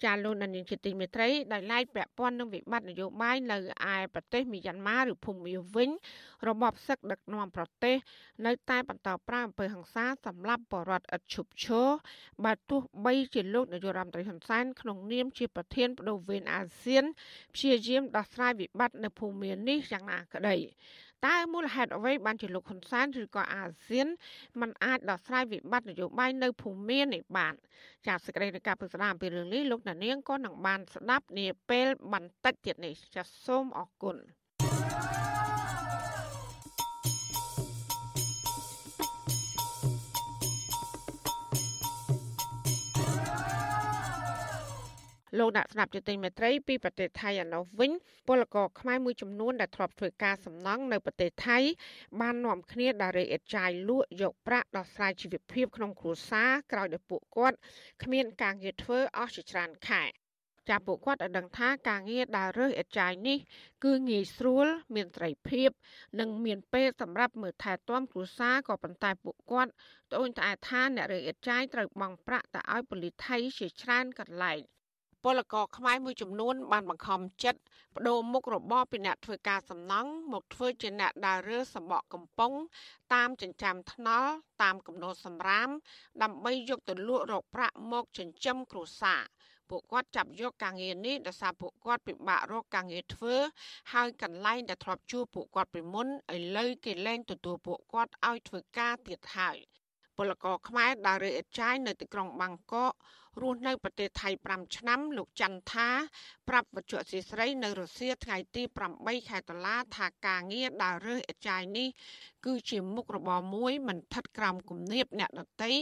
[0.05, 3.57] ចាលោកនាងជាទីមេត្រីដោយឡែកពាក់ព័ន្ធនឹងវិបត្តិនយោបាយនៅ
[3.93, 5.89] ឯប្រទេសមីយ៉ាន់ម៉ាឬភូមាវិញ
[6.47, 7.95] របបសឹកដឹកនាំប្រទេស
[8.45, 11.89] នៅតែបន្តប្រើអំពើហិង្សាសម្រាប់បរដ្ឋឥតឈប់ឈរ
[12.45, 17.03] បើទោះបីជាលោកនាយករដ្ឋមន្ត្រីហ៊ុនសែនក្នុងនាមជាប្រធានបដូវវេនអាស៊ាន
[17.55, 20.55] ព្យាយាមដោះស្រាយវិបត្តិនៅភូមានេះយ៉ាងណាក្តី
[21.25, 24.07] តើមូលហេតុអ្វីបានជាលោកហ៊ុនសែនឬក៏អាស៊ាន
[24.59, 27.53] มันអាចដោះស្រាយវិបត្តិនយោបាយនៅភូមានេះបាន
[28.07, 34.17] ចាសសេចក្តីនៃការពិស្ដារអំពីរឿងនេះលោកណានៀងក៏នឹងបានស្ដាប់នាពេលបន្តិចទៀតនេះចាសសូមអរគុណ
[45.39, 47.91] លោកអ្នកស្ដាប់ជាទីមេត្រីពីប្រទេសថៃឯណោះវិញ
[48.27, 51.57] ពលករខ្មែរមួយចំនួនដែលធ្លាប់ធ្វើការសំណង់នៅប្រទេសថៃ
[52.21, 57.57] បាននាំគ្នាដើររេអេតចាយលក់យកប្រាក់ដោះស្រាយជីវភាពក្នុងគ្រួសារក្រោយដែលពួកគាត់
[58.03, 60.03] គ្មានការងារធ្វើអស់ជាច្រើនខែ
[60.69, 63.37] ចាប់ពួកគាត់ឲ្យដឹងថាការងារដើររើសអេតចាយនេះ
[63.83, 65.69] គឺងាយស្រួល មានត្រីភាព
[66.19, 69.71] និងមានពេលសម្រាប់មើលថែទាំគ្រួសារក៏ប៉ុន្តែពួកគាត់
[70.11, 74.59] ត្អូញត្អែថាអ្នករើសអេតចាយត្រូវបង់ប្រាក់ទៅឲ្យប៉ូលីសថៃជាច្រើនកន្លែង
[75.25, 77.59] ពលករខ្មែរមួយចំនួនបានបង្ខំចិត្ត
[77.95, 82.53] បដូរមុខរបរពីអ្នកធ្វើការសំណង់មកធ្វើជាអ្នកដើររើសម្បកកំប៉ុង
[83.13, 84.29] តាមចិញ្ចើមថ្នល់
[84.63, 85.69] តាមគំនរសម្រាម
[86.23, 89.21] ដើម្បីយកទៅលក់រកប្រាក់មកចិញ្ចឹមគ្រួសារ
[89.69, 93.35] ពួកគាត់ចាប់យកការងារនេះដោយសារពួកគាត់ពិបាករកការងារធ្វើ
[93.93, 99.57] ហើយកន្លែងដែលធ្លាប់ជួបពួកគាត់ពីមុនឥឡូវគេលែងទទួលពួកគាត់ឲ្យធ្វើការទៀតហើយ
[100.17, 102.93] ពលករខ្មែរដើររើអេតចាយនៅទីក្រុងបាងកក
[103.41, 105.89] រស់នៅប្រទេសថៃ5ឆ្នាំលោកច័ន្ទថា
[106.49, 108.63] ប្រាប់វត្ថុអសីស្រីនៅរុស្ស៊ីថ្ងៃទី
[108.95, 111.87] 8ខែតុលាថាការងារដើររើសអេចាយនេះ
[112.45, 115.73] គឺជាមុខរបរមួយមិនថិតក្រោមគំនាបអ្នកដតី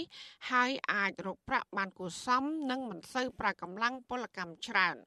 [0.52, 4.98] ហើយអាចរកប្រាក់បានគួរសមនិងមិនសូវប្រើកម្លាំងពលកម្មច្រើន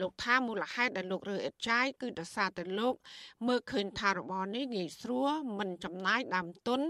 [0.00, 2.94] លោកថាមូលហេតុដែលលោករើអេតចាយគឺដោយសារតែលោក
[3.46, 6.80] មើលឃើញថារបរនេះងាយស្រួលមិនចំណាយដើមទុន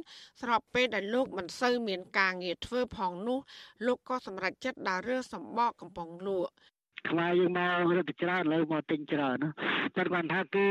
[0.42, 3.38] ស្របពេលដែលលោកមិនសូវមានការងារធ្វើផងនោះ
[3.86, 6.52] លោកក៏សម្រេចចិត្តដើររើសម្បកកំប៉ុងលក់
[7.08, 9.50] ខ្មែរយើងមករត់ច្រើនលើមកទិញច្រើនណា
[9.96, 10.68] តែគាត់ថាគេ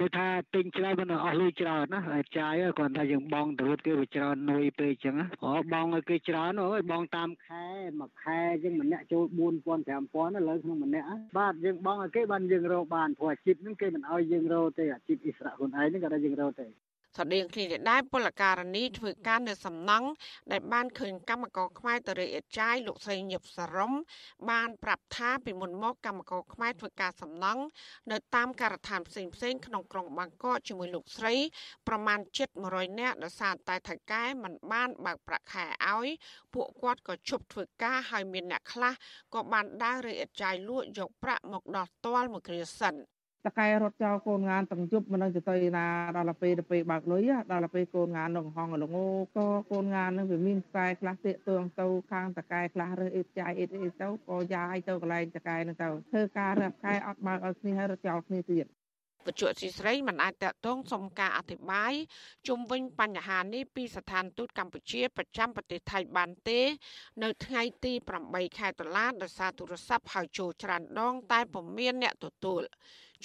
[0.00, 2.00] ដូចថាទិញច្រើនមិនអស់លុយច្រើនណា
[2.38, 5.14] ចាយគាត់ថាយើងបងទៅរត់គេវាច្រើននុយពេកអញ្ចឹង
[5.44, 7.66] អូបងឲ្យគេច្រើនអូយបងតាមខែ
[7.98, 11.06] មួយខែអញ្ចឹងម្នាក់ចូល4000 5000ឥឡូវក្នុងម្នាក់
[11.38, 16.66] បាទយើងបងឲ្យគេបានយើងរកបានព្រោះអាជីពហ្នឹងគេមិនឲ្យយើងរកទេអាជីពអិសរៈខ្លួនឯងហ្នឹងក៏ឲ្យយើងរកទេ
[17.16, 20.08] ស្តីងគ្នានេះដែរពលករនីធ្វើការនៅសំណង់
[20.52, 23.92] ដែលបានឃើញកម្មករខ្មែរតរិយអេតចាយលោកស្រីញឹបសរំ
[24.50, 27.62] បានប្រាប់ថាពីមុនមកកម្មករខ្មែរធ្វើការសំណង់
[28.10, 31.34] នៅតាមការដ្ឋានផ្សេងផ្សេងក្នុងក្រុងបាងកកជាមួយលោកស្រី
[31.88, 36.08] ប្រមាណជិត100នាក់ដោយសារតែថៃកែមិនបានបើកប្រាក់ខែឲ្យ
[36.54, 38.92] ពួកគាត់ក៏ឈប់ធ្វើការហើយមានអ្នកខ្លះ
[39.34, 42.96] ក៏បានដើររើអេតចាយលក់យកប្រាក់មកដោះទាល់មួយគ្រាសិន
[43.46, 45.86] តកែរត់ចោលកូនងានទាំងជប់មិនដឹងទៅទៅណា
[46.16, 48.96] ដល់ពេលទៅពេលបើកលុយដល់ពេលកូនងាននៅហងលង
[49.36, 58.66] ក៏កូនងាននឹងវាមានខ្សែខ្លះទៀកទួងទៅខាងតកែខ្លះរើអ៊ីតចាយអ៊ីតអ៊ីតទៅក៏យ៉ាយទៅកន្លែងតកែនឹងទៅធ្វើការរើខែអត់បើកឲ្យគ្នាហើយរត់ចោលគ្នាទៀត
[59.26, 61.92] បច្ចុប្បន្នស៊ីស្រីមិនអាចតតងសុំការអធិប្បាយ
[62.48, 66.60] ជុំវិញបញ្ហានេះពីស្ថានទូតកម្ពុជាប្រចាំប្រទេសថៃបានទេ
[67.22, 67.92] នៅថ្ងៃទី
[68.26, 72.62] 8ខែតុលាដោយសារទូរស័ព្ទហៅចូលច្រើនដង តែពុំមានអ្នកទទួល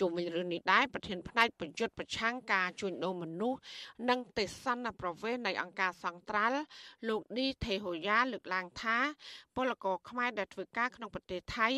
[0.02, 3.60] ជុំវិញរឿងនេះដែរប្រធានផ្នែកបញ្យុទ្ធប្រឆាំងការជួញដូរមនុស្ស
[4.10, 6.60] និងទេសនប្រវេសនៃអង្គការសង្ត្រាល់
[7.10, 8.98] លោកឌីថេហូយ៉ាលើកឡើងថា
[9.56, 11.70] ពលករខ្មែរដែលធ្វើការក្នុងប្រទេសថៃ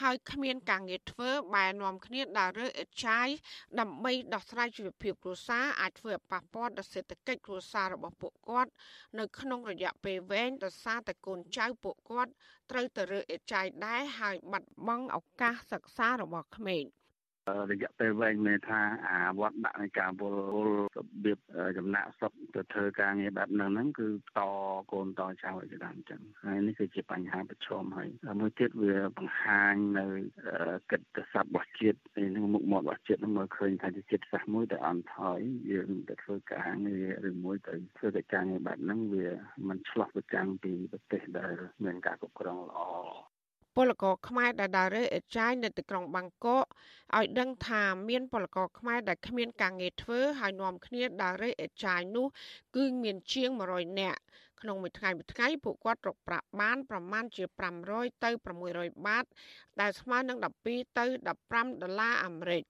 [0.00, 3.28] ហើយគ្មានការងារធ្វើបែរនាំគ្នាដើររើអិតចាយ
[3.80, 8.70] ដើម្បីដោះស្រាយជីវភាពគ្រួសារអាចធ្វើឲ្យប៉ះពាល់ដល់សេដ្ឋកិច្ចគ្រួសាររបស់ពួកគាត់
[9.18, 12.32] នៅក្នុងរយៈពេលវែងដោយសារតែកូនចៅពួកគាត់
[12.70, 16.84] ត្រូវទៅរើអិតចាយដែរហើយបាត់បង់ឱកាសសិក្សារបស់ក្មេង។
[17.70, 21.38] រយៈពេលវែងមានថាអាវត្តដាក់នៃការវល់វល់របៀប
[21.78, 24.40] ចំណាក់ស្រុកទៅធ្វើការងារបែបហ្នឹងហ្នឹងគឺត
[24.92, 28.08] កូនតចៅឲ្យច្រើនអញ្ចឹងហើយនេះគឺជាបញ្ហាប្រឈមហើយ
[28.40, 30.04] មួយទៀតវាបង្ហាញនៅ
[30.90, 31.98] កិត្តស័ព្ទរបស់ជាតិ
[32.34, 35.38] នឹងមុខមាត់របស់ជាតិនឹងមើលឃើញថាជាជាតិសាសន៍មួយដែលអន់ថយ
[35.70, 39.28] យើងទៅធ្វើការងារឬមួយទៅធ្វើកិច្ចការងារបែបហ្នឹងវា
[39.68, 42.80] มันឆ្លោះប្រចាំងពីប្រទេសដែលមានការគ្រប់គ្រងល្អ
[43.76, 46.64] ពលករខ្មែរដែលដើររើអេចាយនៅទីក្រុងបាងកក
[47.16, 52.26] ឲ្យដឹងថាមានពលករខ្មែរដែលគ្មានការងារធ្វើហើយនាំគ្នាដើររើអេចាយនោះ
[52.76, 54.20] គឺមានជាង100នាក់
[54.60, 57.44] ក្នុងមួយថ្ងៃមួយថ្ងៃពួកគាត់រកប្រាក់បានប្រមាណជា
[57.84, 58.30] 500ទៅ
[58.68, 59.24] 600បាត
[59.80, 61.04] ដែលស្មើនឹង12ទៅ
[61.42, 62.64] 15ដុល្លារអាមេរិក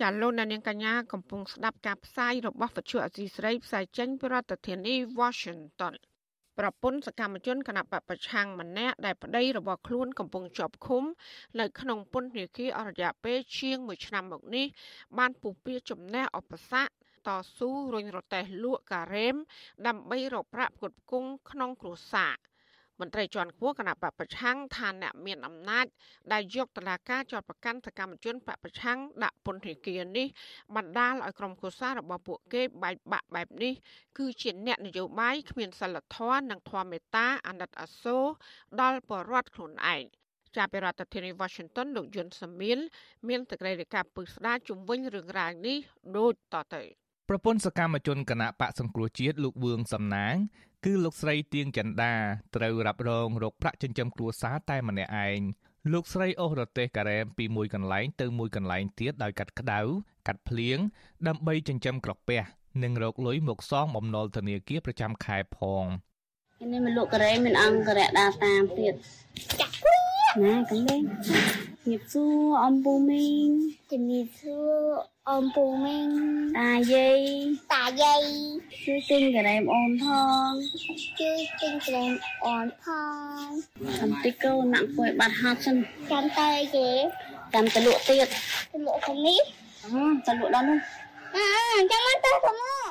[0.00, 5.94] ចាលោកនាងកញ្ញាកំពុងស្ដាប់ការផ្សាយរបស់វិទ្យុអសីស្រីផ្សាយចេញពីរដ្ឋធានី Washington
[6.58, 11.04] ប្រពន្ធសកម្មជនគណៈបពប្រឆាំងម្នាក់ដែលប្តីរបស់ខ្លួនកំពុងជាប់ឃុំ
[11.60, 14.66] នៅក្នុងពន្ធនាគារអរយៈពេលជាង1ឆ្នាំមកនេះ
[15.18, 16.86] បានពុះពៀចំណេះអបស័ក
[17.26, 19.36] តស៊ូរុញរទេះលក់ការ៉េម
[19.86, 22.34] ដើម្បីរកប្រាក់ផ្គត់ផ្គង់ក្នុងគ្រួសារ។
[23.00, 25.86] មន្ត្រីជាន់ខ្ពស់គណៈបពប្រឆាំងថាអ្នកមានអំណាច
[26.32, 30.26] ដែលយកតឡាការចាត់ប្រកាន់សកម្មជនបពប្រឆាំងដាក់ពន្ធនាគារនេះ
[30.76, 33.72] បណ្ដាលឲ្យក្រុមគូសារបស់ពួកគេបែកបាក់បែបនេះ
[34.18, 38.24] គឺជាអ្នកនយោបាយគ្មានសិលធម៌និងធម៌មេត្តាអាណិតអាសូរ
[38.80, 40.02] ដល់ប្រជារដ្ឋខ្លួនឯង
[40.56, 42.78] ចាប់ពីរដ្ឋធានី Washington លោកយុនសាមៀន
[43.28, 45.78] មានតក្រិរិកាពឹស្ដាជំវិញរឿងរ៉ាវនេះ
[46.16, 50.34] ដូចតទៅ ប្រពន្ធសកម្មជនគណៈបកសង្គ្រោះជាតិលោកវឿងសំណាង
[50.84, 52.12] គឺលោកស្រីទៀងចន្ទា
[52.56, 55.40] ត្រូវរ៉ាប់រងរោគប្រាក់ចិញ្ចឹមគ្រួសារតែម្នាក់ឯង
[55.92, 59.80] លោកស្រីអូសរទេស ការ៉េមពីមួយកន្លែងទៅមួយកន្លែងទៀតដោយកាត់ក្តៅ
[60.26, 60.78] កាត់ភ្លៀង
[61.28, 62.40] ដើម្បីចិញ្ចឹមក្រពះ
[62.82, 65.84] និងរកលុយមកសងបំណុលធនាគារប្រចាំខែផង
[66.72, 68.94] នេះមកលក់ការ៉េមានអង្គរៈដាតាមទៀត
[69.60, 69.74] ចាក់
[70.42, 71.02] ណាកំលេង
[71.86, 73.48] ជំរាបសួរអំពូមីង
[73.90, 74.74] ជំរាបសួរ
[75.30, 76.08] អំពូមីង
[76.58, 77.20] តាយាយ
[77.72, 78.22] តាយាយ
[78.84, 80.06] ជួយទិញក្រែមអូនផ
[80.48, 80.50] ង
[81.18, 82.12] ជួយទិញក្រែម
[82.44, 82.84] អូនផ
[83.44, 83.46] ង
[83.98, 85.76] សំតិកូនណាក់ពួយបាត់ហាត់សិន
[86.10, 86.88] ចាំទៅគេ
[87.54, 88.28] ចាំទៅលក់ទៀត
[88.72, 89.40] ទៅលក់ខាងនេះ
[90.26, 90.78] ទៅលក់ដល់នោះ
[91.36, 91.46] អឺ
[91.90, 92.88] ចាំមកទៅទៅមក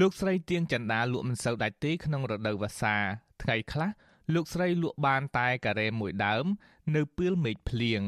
[0.00, 2.96] លោកស្រីទៀងចន្ទាលក់មិនសូវដាច់ទេក្នុងរដូវវស្សា
[3.42, 3.90] ថ្ងៃខ្លះ
[4.34, 6.46] លោកស្រីលក់បានតែការ៉េមួយដើម
[6.94, 8.02] នៅពេលមេឃភ្លៀង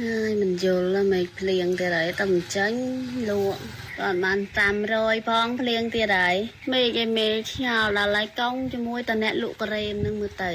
[0.00, 2.80] ហើយមិនយល់មេឃភ្លៀងទៀតហើយតែមិនចាញ់
[3.28, 3.60] លក់
[3.98, 4.38] ក៏បាន
[4.82, 6.36] 500ផងភ្លៀងទៀតហើយ
[6.72, 10.52] មេឃឯមេឆ្ងល់ដល់ហើយកង់ជាមួយតអ្នកលក់ការ៉េនឹងមើលទៅ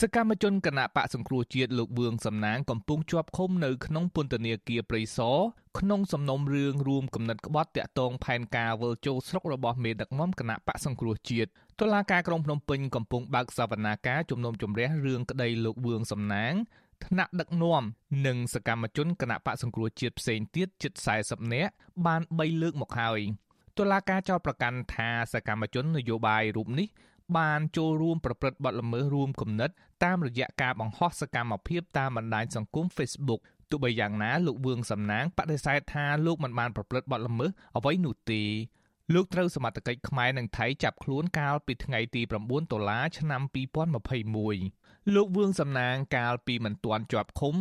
[0.00, 5.38] សកម្មជនគណៈបកសង្គ្រោះជាតិលោកវឿងសំណាងកំពុងជាប់ឃុំនៅក្នុងពន្ធនាគារព្រៃសរ
[5.78, 11.48] ក្នុងសំណុំរឿងរួមគំនិតក្បត់តាក់ទងផែនការវិលចូលស្រុករបស់មេដឹកនាំគណៈបកសង្គ្រោះជាតិ
[11.80, 16.54] តុលាការក្រុងភ្នំពេញកំពុងបើកសវនាការជំនុំជម្រះរឿងក្តីលោកវឿងសំណាង
[17.04, 17.82] ថ្នាក់ដឹកនាំ
[18.26, 20.92] និងសកម្មជនគណៈបកសង្គ្រោះជាតិផ្សេងទៀតជិត
[21.22, 21.72] 40នាក់
[22.06, 23.20] បាន3លើកមកហើយ
[23.78, 26.88] តុលាការចោទប្រកាន់ថាសកម្មជននយោបាយរូបនេះ
[27.38, 29.70] បានចូលរួមប្រព្រឹត្តបទល្មើសរួមគំនិត
[30.04, 33.40] តាមរយៈការបង្ហោះសកម្មភាពតាមបណ្ដាញសង្គម Facebook
[33.70, 38.42] ទោះបីយ៉ាងណាលោកវឿងសំណាងបដិសេធថាលោកមិនបានប្រព្រឹត្តបទល្មើសអ្វីនោះទេ
[39.14, 43.42] លោកត្រូវសមត្ថកិច្ចខ្មែរនិងថៃចាប់ខ្លួនកាលពីថ្ងៃទី9ដុល្លារឆ្នាំ
[44.48, 47.56] 2021លោកវឿងសំណាងកាលពីមិនទាន់ជាប់ឃុំ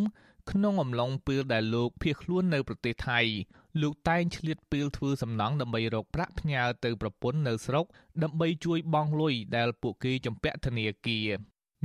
[0.51, 3.19] ក្នុងអំឡុងពេលដែលលោកភៀសខ្លួននៅប្រទេសថៃ
[3.81, 7.85] លោកតែងឆ្លៀតពេលធ្វើសំណង់ដើម្បីរកប្រាក់ផ្ញើទៅប្រពន្ធនៅស្រុក
[8.23, 11.27] ដើម្បីជួយបង់លុយដែលពួកគេចំពាក់ធនាគារ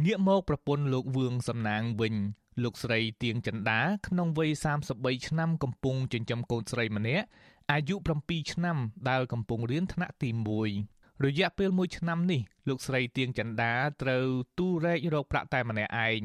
[0.05, 2.15] ងាកមកប្រពន្ធលោកវឿងសំណាងវិញ
[2.63, 4.51] លោកស្រីទៀងចន្ទាក្នុងវ័យ
[4.89, 7.27] 33ឆ្នាំកំពុងចិញ្ចឹមកូនស្រីម្នាក់
[7.71, 8.79] អាយុ7ឆ្នាំ
[9.11, 10.31] ដែលកំពុងរៀនថ្នាក់ទី
[10.77, 14.27] 1រយៈពេល1ឆ្នាំនេះលោកស្រីទៀងចន្ទាត្រូវ
[14.59, 16.21] ទូរែករកប្រាក់តែម្នាក់ឯង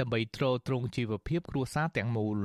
[0.00, 2.38] ដើម្បីទ្រទ្រង់ជីវភាពគ្រួសារទាំងមូល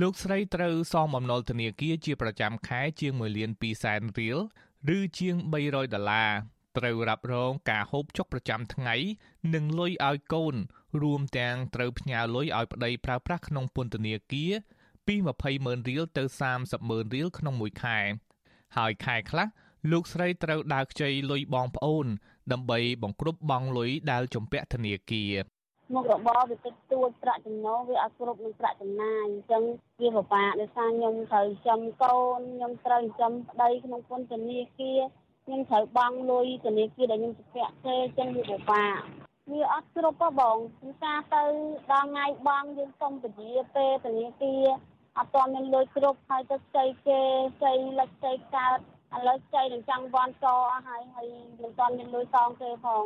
[0.00, 4.38] លោកស្រីត្រូវសងបំណុលធនាគារជាប្រចាំខែជាង1លាន2សែនរៀល
[4.96, 6.30] ឬជាង300ដុល្លារ
[6.78, 8.94] ត្រូវរ៉ាប់រងការហូបចុកប្រចាំថ្ងៃ
[9.54, 10.54] និងលុយឲ្យកូន
[11.02, 14.52] រួមទាំងត្រូវផ្ញើលុយឲ្យប្តីប្រើប្រាស់ក្នុងពន្ធនាគារ
[15.10, 16.24] ពី20ម៉ឺនរៀលទៅ
[16.56, 17.98] 30ម៉ឺនរៀលក្នុងមួយខែ
[18.76, 19.46] ហើយខែខ្លះ
[19.90, 22.06] លោកស្រីត្រូវដើរខ្ចីលុយបងប្អូន
[22.52, 25.34] ដើម្បីបង្គ្រប់បង់លុយដែលជំពាក់ធនាគារ
[25.94, 29.62] មុខរបរវាតិចតួចប្រាក់ចំណូលវាអត់គ្រប់នឹងប្រាក់ចំណាយអញ្ចឹង
[30.00, 35.00] វាពិបាកដោយសារខ្ញុំត្រូវចំកូនខ្ញុំត្រូវចំប្តីក្នុងពន្ធនាគារ
[35.44, 38.98] ខ្ញុំត្រូវបង់លុយធនាគារដែលខ្ញុំជំពាក់ទេអញ្ចឹងវាពិបាក
[39.50, 41.44] វាអត់គ្រប់ហ៎បងពីការទៅ
[41.90, 44.64] ដល់ថ្ងៃបង់យើងសុំពជាពេលធនាគារ
[45.16, 47.20] អត់ទាន់មានលុយគ្រប់ហើយទៅស្ចៃគេ
[47.56, 48.78] ស្ចៃលិចស្ចៃកើត
[49.14, 51.26] ឥឡូវស្ចៃនឹងចង់វ៉ាន់កអស់ហើយហើយ
[51.62, 53.04] មិនទាន់មានលុយសងគេផង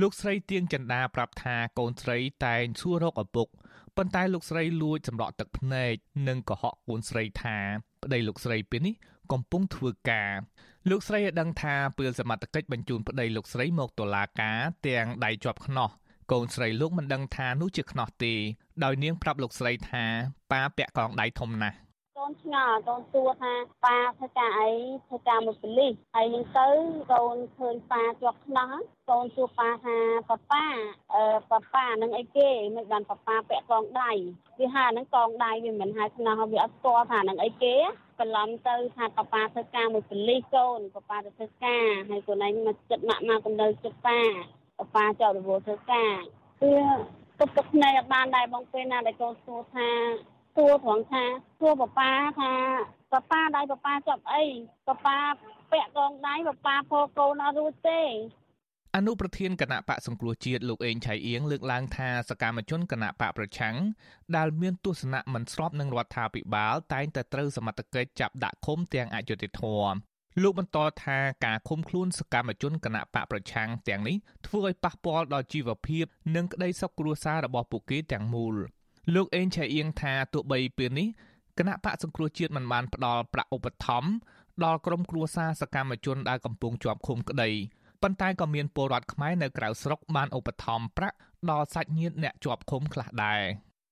[0.00, 3.48] លោកស្រីទៀងចន្ទាប្រាប់ថាកូនស្រីតែងសួររកឪពុក
[3.96, 5.94] ប៉ុន្តែលោកស្រីលួចសម្រក់ទឹកភ្នែក
[6.28, 7.56] និងកុហកកូនស្រីថា
[8.02, 8.94] ប្តីលោកស្រីពេលនេះ
[9.32, 10.32] កំពុងធ្វើការ
[10.90, 15.90] លោកស្រីឲ្យដឹងថាពេលសមត្ថកិច្ចបញ្ជូនប្តីលោកស្រីមកតុលាការទាំងដៃជាប់ខ្នោះ
[16.32, 18.34] កូនស្រីលោកមិនដឹងថានោះជាខ្នោះទេ
[18.84, 20.04] ដោយនាងប្រាប់លោកស្រីថា
[20.52, 21.76] ប៉ាពាក់កងដៃធំណាស់
[22.18, 23.52] កូនឆ្ងល់កូនសួរថា
[23.84, 24.70] ប៉ាធ្វើការអី
[25.06, 26.68] ធ្វើការមួយប៉ូលីសហើយនឹងទៅ
[27.12, 28.72] កូនឃើញប៉ាជាប់ខ្នោះ
[29.10, 29.96] កូនសួរប៉ាថា
[30.28, 30.64] ប៉ាប៉ា
[31.14, 34.12] អឺប៉ាប៉ានឹងអីគេមិនបានប៉ាប៉ាពាក់កងដៃ
[34.58, 37.76] វាហៅហ្នឹងកងដៃវាមិនហៅខ្នោះវាអត់ស្គាល់ថានឹងអីគេ
[38.18, 44.20] បន្លំទៅថាប៉ាប៉ាធ្វើការមួយប៉ូលីសកូនប៉ាប៉ាទៅធ្វើការហើយកូនឯងមកចិត្តម៉ាក់ម៉ាក់កណ្ដៅចិត្តប៉ា
[44.78, 46.16] ប៉ាប៉ាចោលរវល់ធ្វើការ
[46.62, 46.72] គឺ
[47.38, 49.88] ទុកទឹកភ្នែកអត់បានដែរបងពេលណាដែលកូនសួរថា
[50.56, 51.24] សួរត្រង់ថា
[51.60, 52.10] សួរប៉ាប៉ា
[52.40, 52.52] ថា
[53.12, 54.44] ប៉ាប៉ាដៃប៉ាប៉ាចាប់អី
[54.86, 55.18] ប៉ាប៉ា
[55.72, 58.02] ពាក់កងដៃប៉ាប៉ាពោកូនអត់រួចទេ
[58.96, 63.76] អនុប្រធានគណៈបកសង្គ្រោះជាតិលោកអេងឆៃអៀងលើកឡើងថាសកម្មជនគណៈបកប្រឆាំង
[64.36, 69.96] ដែលមានទស្សនៈមិនស្របនឹងរដ្ឋាភិបាលតែងតែត្រូវសមត្ថកិច្ចចាប់ដាក់ឃុំទាំងអយុត្តិធម៌
[70.42, 74.16] លោកបន្តថាការឃុំខ្លួនសកម្មជនគណៈបកប្រឆាំងទាំងនេះ
[74.46, 76.04] ធ្វើឲ្យប៉ះពាល់ដល់ជីវភាព
[76.36, 78.54] និងក្តីសុខគ្រួសាររបស់ពួកគេទាំងមូល
[79.14, 81.08] លោកអេងឆៃអៀងថាទោះបីពេលនេះ
[81.58, 84.10] គណៈបកសង្គ្រោះជាតិមិនបានផ្ដល់ប្រាក់ឧបត្ថម្ភ
[84.64, 87.50] ដល់ក្រុមគ្រួសារសកម្មជនដែលកំពុងជាប់ឃុំក្តី
[88.02, 91.16] ប៉ុន្តែក៏មានពលរដ្ឋខ្មែរនៅក្រៅស្រុកបានឧបត្ថម្ភប្រាក់
[91.50, 93.42] ដល់សាច់ញាតិអ្នកជាប់ឃុំខ្លះដែរ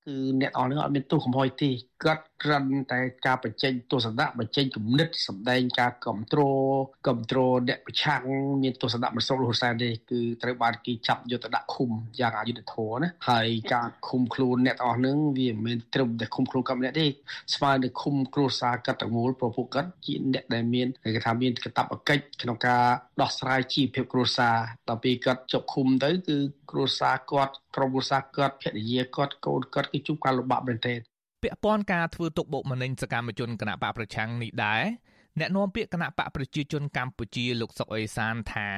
[0.07, 1.71] គឺអ្នកអស់នឹងអត់មានទោសកំហុសទេ
[2.05, 6.77] គាត់គ្រាន់តែការបញ្ចេញទស្សនៈបញ្ចេញគំនិតសម្ដែងការគ្រប់គ្រង
[7.07, 8.23] គ្រប់គ្រងអ្នកប្រឆាំង
[8.63, 17.07] មានទស្សនៈមិនស្របរហូតសែនទេគឺត្រូវបានគេចាប់យកទៅដាក់ឃុំយ៉ាងអយុត្តិធម៌ណាហើយការឃុំខ្លួនអ្នកទាំងអស់នឹងវាមិនមែនត្រឹមតែឃុំខ្លួនគាត់ម្នាក់ទេ
[17.55, 22.85] ស្មើនឹងឃុំគ្រួសារគាត់ទាំងមូលព្រោះពួកគាត់ជាអ្នកដែលមានគេថាមានកាតព្វកិច្ចក្នុងការ
[23.21, 24.57] ដោះស្រាយជីវភាពគ្រួសារ
[24.89, 26.37] ដល់ពេលគាត់ជាប់ឃុំទៅគឺ
[26.71, 31.01] គ្រួសារគាត់ក្រុមគ្រួសារគាត់ភរិយាគាត់កូនគាត់គឺជួបការលំបាកមែនទែន
[31.47, 34.83] ពាក់ព័ន្ធការធ្វើទុកបុកម្នេញសកម្មជនគណៈបកប្រឆាំងនេះដែរ
[35.39, 38.69] អ្នកនាំពាក្យគណៈបកប្រជាជនកម្ពុជាលោកសុកអេសានថា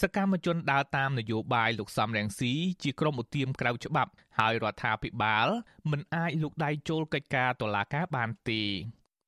[0.00, 2.52] សកម្មជនដើរតាមនយោបាយលោកសំរងស៊ី
[2.82, 5.48] ជាក្រុមឧទាមក្រៅច្បាប់ ហើយរដ្ឋាភិបាល
[5.90, 8.62] មិនអាចលូកដៃចូលកិច្ចការតុលាការបានទេ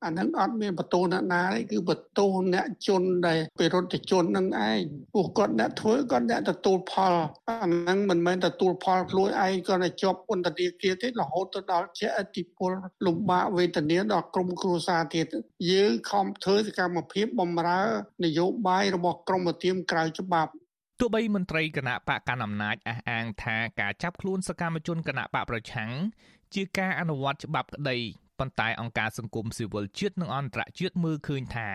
[0.07, 4.81] អាហ្នឹងអត់មានបន្ទោអ្នកណាទេគឺបន្ទោអ្នកជនដែលពិរុទ្ធជននឹងឯង
[5.15, 7.15] ពួកគាត់អ្នកធ្វើគាត់អ្នកទទួលផល
[7.49, 12.71] អាហ្នឹងមិនមែនទទួលផលខ្លួនឯងគាត់តែជាប់ពន្ធនាគារទេរហូតទៅដល់ជាអតិពល
[13.07, 15.27] លំបាកវេទនាដល់ក្រុមគ្រួសារទៀត
[15.71, 17.83] យើងខំធ្វើសកម្មភាពបំរើ
[18.25, 20.53] នយោបាយរបស់ក្រមឧទាមក្រៅច្បាប់
[21.01, 25.91] ទោះបីមន្ត្រីគណៈបកកណ្ដាលអំណាចអះអាងថាការចាប់ខ្លួនសកម្មជនគណៈបកប្រឆាំង
[26.55, 27.99] ជាការអនុវត្តច្បាប់ក្តី
[28.39, 31.71] ប៉ុន្តែអង្គការសង្គមស៊ីវិលជាតិនិងអន្តរជាតិមើលឃើញថា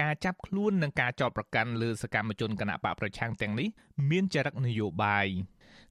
[0.00, 3.68] ការចាប់ខ្លួននិងការចោទប្រកាន់លើសកម្មជនគណបកប្រឆាំងទាំងនេះ
[4.10, 5.26] មានចរិតនយោបាយ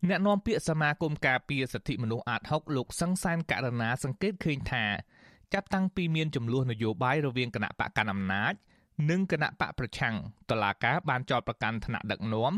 [0.09, 4.85] អ្នកនាំពាក្យសមាគមការពារសិទ្ធិមនុស្សអាត6លោកសង្សានករណាសង្កេតឃើញថា
[5.53, 8.53] ចាប់តាំងពីមានចំនួននយោបាយរវាងគណៈបកកណ្ដាលអំណាច
[9.09, 10.15] និងគណៈបកប្រឆាំង
[10.49, 12.53] តឡាការបានចោទប្រកាន់ថ្នាក់ដឹកនាំ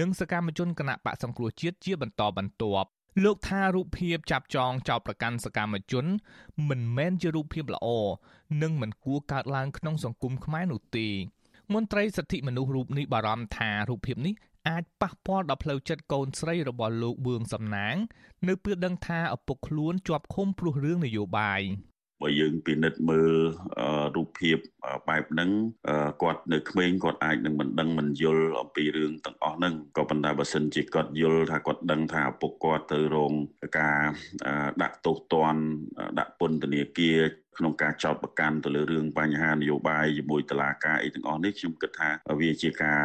[0.00, 2.88] និងសកម្មជនគណៈបកសង្គ្រោះជាតិជាបន្តបន្ទាប់
[3.24, 6.06] លោកថារូបភាពចាប់ចងចោតប្រកាន់សកម្មជន
[6.68, 7.88] មិនមែនជារូបភាពល្អ
[8.62, 11.08] និងមិនគួរកើតឡើងក្នុងសង្គមខ្មែរនោះទេ
[11.74, 14.34] មន្ត្រីសិទ្ធិមនុស្សរូបនេះបារម្ភថារូបភាពនេះ
[14.68, 17.96] អាចប៉ះពាល់ដល់ផ្លូវចិត្តកូនស្រីរបស់លោកបឿងសំណាង
[18.48, 21.62] នៅពេលដឹងថាឪពុកខ្លួនជាប់ឃុំព្រោះរឿងនយោបាយ
[22.22, 23.32] បើយើងពិនិត្យមើល
[24.16, 24.56] រូបភាព
[25.08, 25.50] បែបហ្នឹង
[26.22, 33.32] គាត់នៅក្មេងគាត់អាចនឹងមិនដឹងមិនយល់អំពីរឿងទាំងអស់ហ្នឹងក៏ប៉ុន្តែបើសិនជាគាត់យល់ថាគាត់ដឹងថាឪពុកគាត់ទៅរង
[33.78, 34.00] ការ
[34.82, 35.64] ដាក់ទោសទណ្ឌ
[36.18, 37.18] ដាក់ពន្ធនាគារ
[37.58, 43.00] ក្នុងការចោទប្រកាន់ទៅលើរឿងបញ្ហានយោបាយជាមួយតឡាការអីទាំងអស់នេះខ្ញុំគិតថាវាជាការ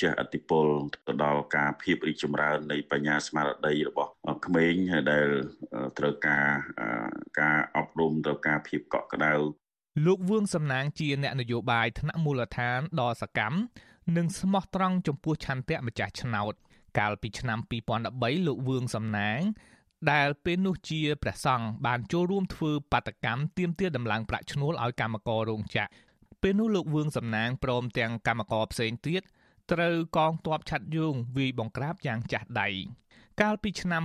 [0.00, 0.66] ជះឥទ្ធិពល
[1.06, 4.10] ទៅដល់ការភាពរីកចម្រើននៃបញ្ញាស្មារតីរបស់
[4.46, 5.26] ក្មេងហើយដែល
[5.98, 6.46] ត្រូវការ
[7.40, 9.32] ការអប់រំត្រូវការភាពកក់ក្ដៅ
[10.06, 13.58] លោកវឿងសំណាងជាអ្នកនយោបាយថ្នាក់មូលដ្ឋានដ៏សកម្ម
[14.16, 16.54] និងស្មោះត្រង់ចំពោះឆន្ទៈម្ចាស់ឆ្នោត
[16.98, 17.58] កាលពីឆ្នាំ
[18.02, 19.40] 2013លោកវឿងសំណាង
[20.12, 25.90] ដែលពេលនោះជាព្រះសង្ឃបានចូលរួមធ្វើបាតកម្មទាមទារដំឡើងប្រាក់ឈ្នួលឲ្យកម្មកររោងចក្រ
[26.42, 29.22] ពេលនោះលោកវឿងសំណាងព្រមទាំងកម្មករផ្សេងទៀត
[29.72, 32.68] ត្រូវកងទ័ពឆាត់យងវាយបង្ក្រាបយ៉ាងចាស់ដៃ
[33.40, 34.02] កាលពីឆ្នាំ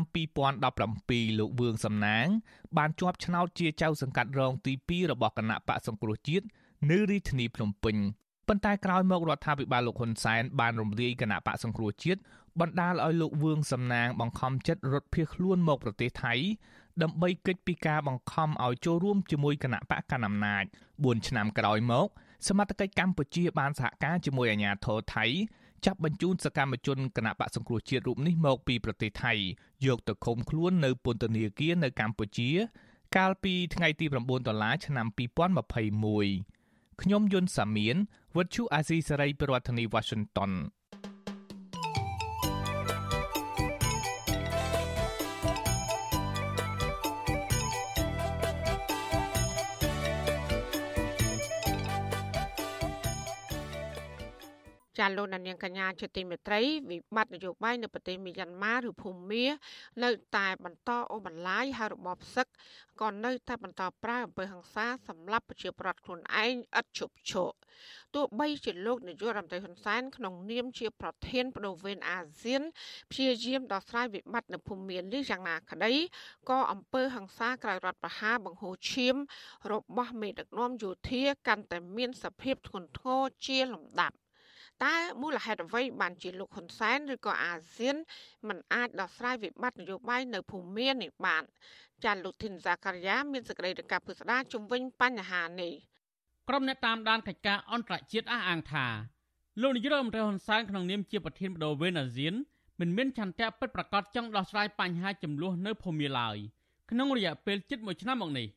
[0.64, 2.28] 2017លោកវឿងសំណាង
[2.78, 6.46] បានជាប់ឆ្នោតជាចៅសង្កាត់រងទី2របស់គណៈបកសង្គ្រោះជាតិ
[6.89, 7.96] នៅរាជធានីភ្នំពេញ
[8.48, 12.20] ប៉ុន្តែក្រោយមករដ្ឋាភិបាលលោកហ៊ុនសែនបានរំលាយគណៈបកសង្គ្រោះជាតិ
[12.60, 16.34] បណ្ដាលឲ្យលោកវឿងសំណាងបង្ខំចិត្តរត់ភៀសខ្លួនមកប្រទេសថៃ
[17.02, 20.64] ដើម្បីគេចពីការបង្ខំឲ្យចូលរួមជាមួយគណៈបកកណ្ដាលអំណាច
[20.95, 22.08] 4ឆ្នាំក្រោយមក
[22.47, 25.26] សមត្ថកិច្ចកម្ពុជាបានសហការជាមួយអាជ្ញាធរថៃ
[25.86, 29.34] ចាប់បញ្ជូនសកម្មជនគណៈបកសង្គ្រោះជាតិរូបនេះមកពីប្រទេសថៃ
[29.86, 32.49] យកទៅឃុំខ្លួននៅពន្ធនាគារនៅកម្ពុជា
[33.18, 37.95] កាលពីថ្ងៃទី9ដុល្លារឆ្នាំ2021ខ្ញុំយុនសាមៀន
[38.38, 40.52] វិទ្យុអាស៊ីសេរីប្រធានាធិបតី Washington
[55.02, 59.45] ចាលោកនាងកញ្ញាជាទីមេត្រីវិបត្តិនយោបាយនៅប្រទេសមីយ៉ាន់ម៉ាឬភូមា
[60.04, 62.47] នៅតែបន្តអូសបន្លាយហើយរបបសឹក
[63.02, 67.52] ក៏នៅតែបន្តប្រើអំពើហិង្សាសម្រាប់ប្រជាប្រដ្ឋខ្លួនឯងឥតឈប់ឈរ
[68.16, 72.62] ទោះបីជាលោកនាយករដ្ឋមន្ត្រីហ៊ុនសែនក្នុងនាមជាប្រធានបដូវវេនអាស៊ាន
[73.12, 75.93] ព្យាយាមដោះស្រាយវិបត្តិនៅភូមានេះយ៉ាងណាក្តី
[76.49, 79.16] ក៏អំពើហិង្សាក្រៅរដ្ឋប្រហារបង្ហូរឈាម
[79.72, 84.20] របស់មេដឹកនាំយោធាកាន់តែមានសភាពធ្ងន់ធ្ងរជាលំដាប់
[84.86, 87.96] តើមូលហេតុអ្វីបានជាលោកហ៊ុនសែនឬក៏អាស៊ាន
[88.48, 91.44] មិនអាចដោះស្រាយវិបត្តិនយោបាយនៅភូមានេះបាន
[92.04, 95.74] ចាលោកធីនសាការីយ៉ាមានសេចក្តីរាយការណ៍ពុស្ដាជំវិញបញ្ហានេះ
[96.50, 98.86] ក្រុមអ្នកតាមដានកិច្ចការអន្តរជាតិអះអាងថា
[99.62, 102.34] លោកនាយករដ្ឋមន្ត្រីហ៊ុនសែនក្នុងនាមជាប្រធានបដូវវេនអាស៊ាន
[102.80, 106.38] មិនមានឆន្ទៈពិតប្រាកដចង់ដោះស្រាយបញ្ហាចំនួននៅភូមាឡើយ
[106.92, 108.48] ក្នុងរយៈពេលជិត1ឆ្នាំមកនេះ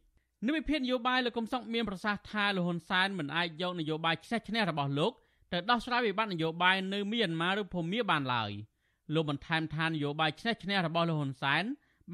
[0.46, 5.12] និវិភាននយោបាយលោកកំសុកមានប្រសាសន៍ថាលោកហ៊ុនសែនមិនអាចយកនយោបាយខ្ជះឈ្នះរបស់លោក
[5.54, 8.50] ទៅដោះស្រាយវិបត្តិនយោបាយនៅមីយ៉ាន់ម៉ាឬភូមាបានឡើយ
[9.14, 11.64] លោកបន្ថែមថានយោបាយឈ្នះឈ្នះរបស់លោកហ៊ុនសែន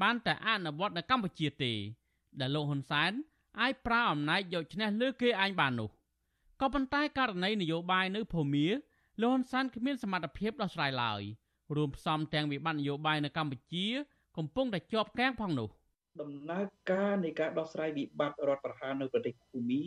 [0.01, 1.73] បានតែអនុវត្តនៅកម្ពុជាទេ
[2.39, 3.11] ដែលលោកហ៊ុនសែន
[3.61, 5.89] អាចប្រើអំណាចយកឈ្នះលើគេឯងបាននោះ
[6.61, 8.67] ក៏ប៉ុន្តែករណីនយោបាយនៅភូមា
[9.21, 11.21] លោកហ៊ុនសែនគ្មានសមត្ថភាពដោះស្រាយឡើយ
[11.75, 13.85] រួមផ្សំទាំងវិបត្តិនយោបាយនៅកម្ពុជា
[14.37, 15.69] កំពុងតែជាប់គាំងផងនោះ
[16.19, 19.85] ដំណើរការនៃការដោះស្រាយវិបត្តិរដ្ឋប្រហារនៅប្រទេសភូមា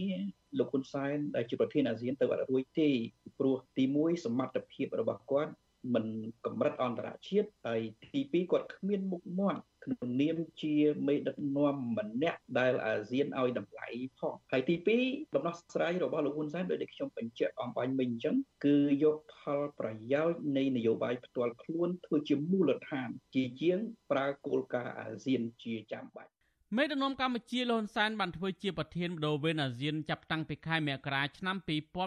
[0.59, 2.91] លោកហ៊ុនសែនដែលជាប្រធានអាស៊ានទៅអត់រួចទេ
[3.39, 5.53] ព្រោះទី1សមត្ថភាពរបស់គាត់
[5.93, 6.07] មិន
[6.47, 10.77] កម្រិតអន្តរជាតិហើយទី2គាត់គ្មានមុខមាត់ក្នុងនាមជា
[11.07, 14.75] មេដឹកនាំម្នាក់ដែលអាស៊ានឲ្យតម្លៃផងហើយទី
[15.07, 23.79] 2ដំណោះស្រាយរបស់លោកហ៊ុនសែនដោយដែលខ្ញុំបញ្ជាក់អំបញ្ញមិញអញ្ចឹងគឺយកផលប្រយោជន៍នៃនយោបាយផ្ទាល់ខ្លួនធ្វើជាមូលដ្ឋាន ជាជាង
[24.11, 26.31] ប្រើគោលការណ៍អាស៊ានជាចាំបាច់
[26.77, 31.57] មេដឹកនាំកម្ពុជាលហ៊ុនសែនបានធ្វើជាប្រធានបដូវវេនអាស៊ានចាប់តាំងពីខែមករាឆ្នាំ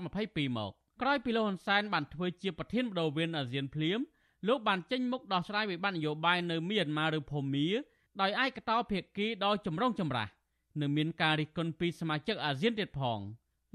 [0.03, 3.99] 2022មក ក្រោយពីលោកហ៊ុនសែនបានធ្វើជាប្រធានបដូវវេនអាស៊ានភ្លាម
[4.47, 7.67] លោកបានចេញមុខដោះស្រាយវិបត្តិនយោបាយនៅមីយ៉ាន់ម៉ាឬភូមា
[8.21, 10.31] ដោយឯកតោភាគីដ៏ចម្រុងចម្រាស់
[10.79, 13.19] និងមានការរិះគន់ពីសមាជិកអាស៊ានទៀតផង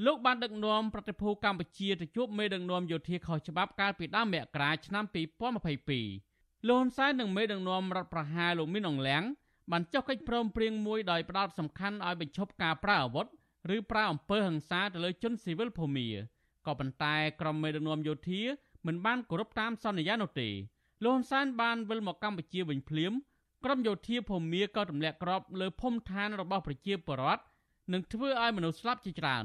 [0.06, 9.22] លោកបានដឹកនាំប្រតិភូកម្ពុជាទៅជួបមេដឹកនាំយោធាខុសច្បាប់កាលពីដើមមករាឆ្នាំ2022លោកហ៊ុនសែននិងមេដឹកនាំរដ្ឋប្រហារលោកមីនអងលៀង
[9.70, 13.26] បានចុះកិច្ចព្រមព្រៀងមួយដោយផ្ដោតសំខាន់ឲ្យបញ្ឈប់ការប្រើអាវុធ
[13.76, 16.08] ឬប្រើអំពើហិង្សាទៅលើជនស៊ីវិលភូមា
[16.66, 18.40] ក៏ប៉ុន្តែក្រុមមេដឹកនាំយោធា
[18.86, 20.48] មិនបានគោរពតាមសន្យានោះទេ
[21.04, 23.12] លោកហ៊ុនសែនបានវិលមកកម្ពុជាវិញភ្លាម
[23.64, 27.42] ក្រុមយោធាភូមាក៏ទម្លាក់គ្រាប់លើភូមិឋានរបស់ប្រជាពលរដ្ឋ
[27.92, 29.44] និងធ្វើឲ្យមនុស្សស្លាប់ជាច្រើន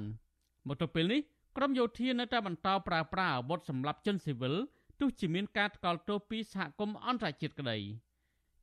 [0.68, 1.22] មកទល់ពេលនេះ
[1.58, 4.56] ក្រុមយោធានៅតែបន្តប្រើប្រាស់អាវុធសម្រាប់ជនស៊ីវិល
[5.00, 7.78] ទោះជាមានការថ្កោលទោសពីសហគមន៍អន្តរជាតិក្តី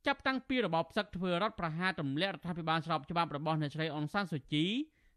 [0.05, 4.65] ចាប់តាំងពីរបបសឹកធ្វើរដ្ឋប្រហារទម្លាក់រដ្ឋាភិបាលស្របច្បាប់របស់អ្នកស្រីអង្សានស៊ូជី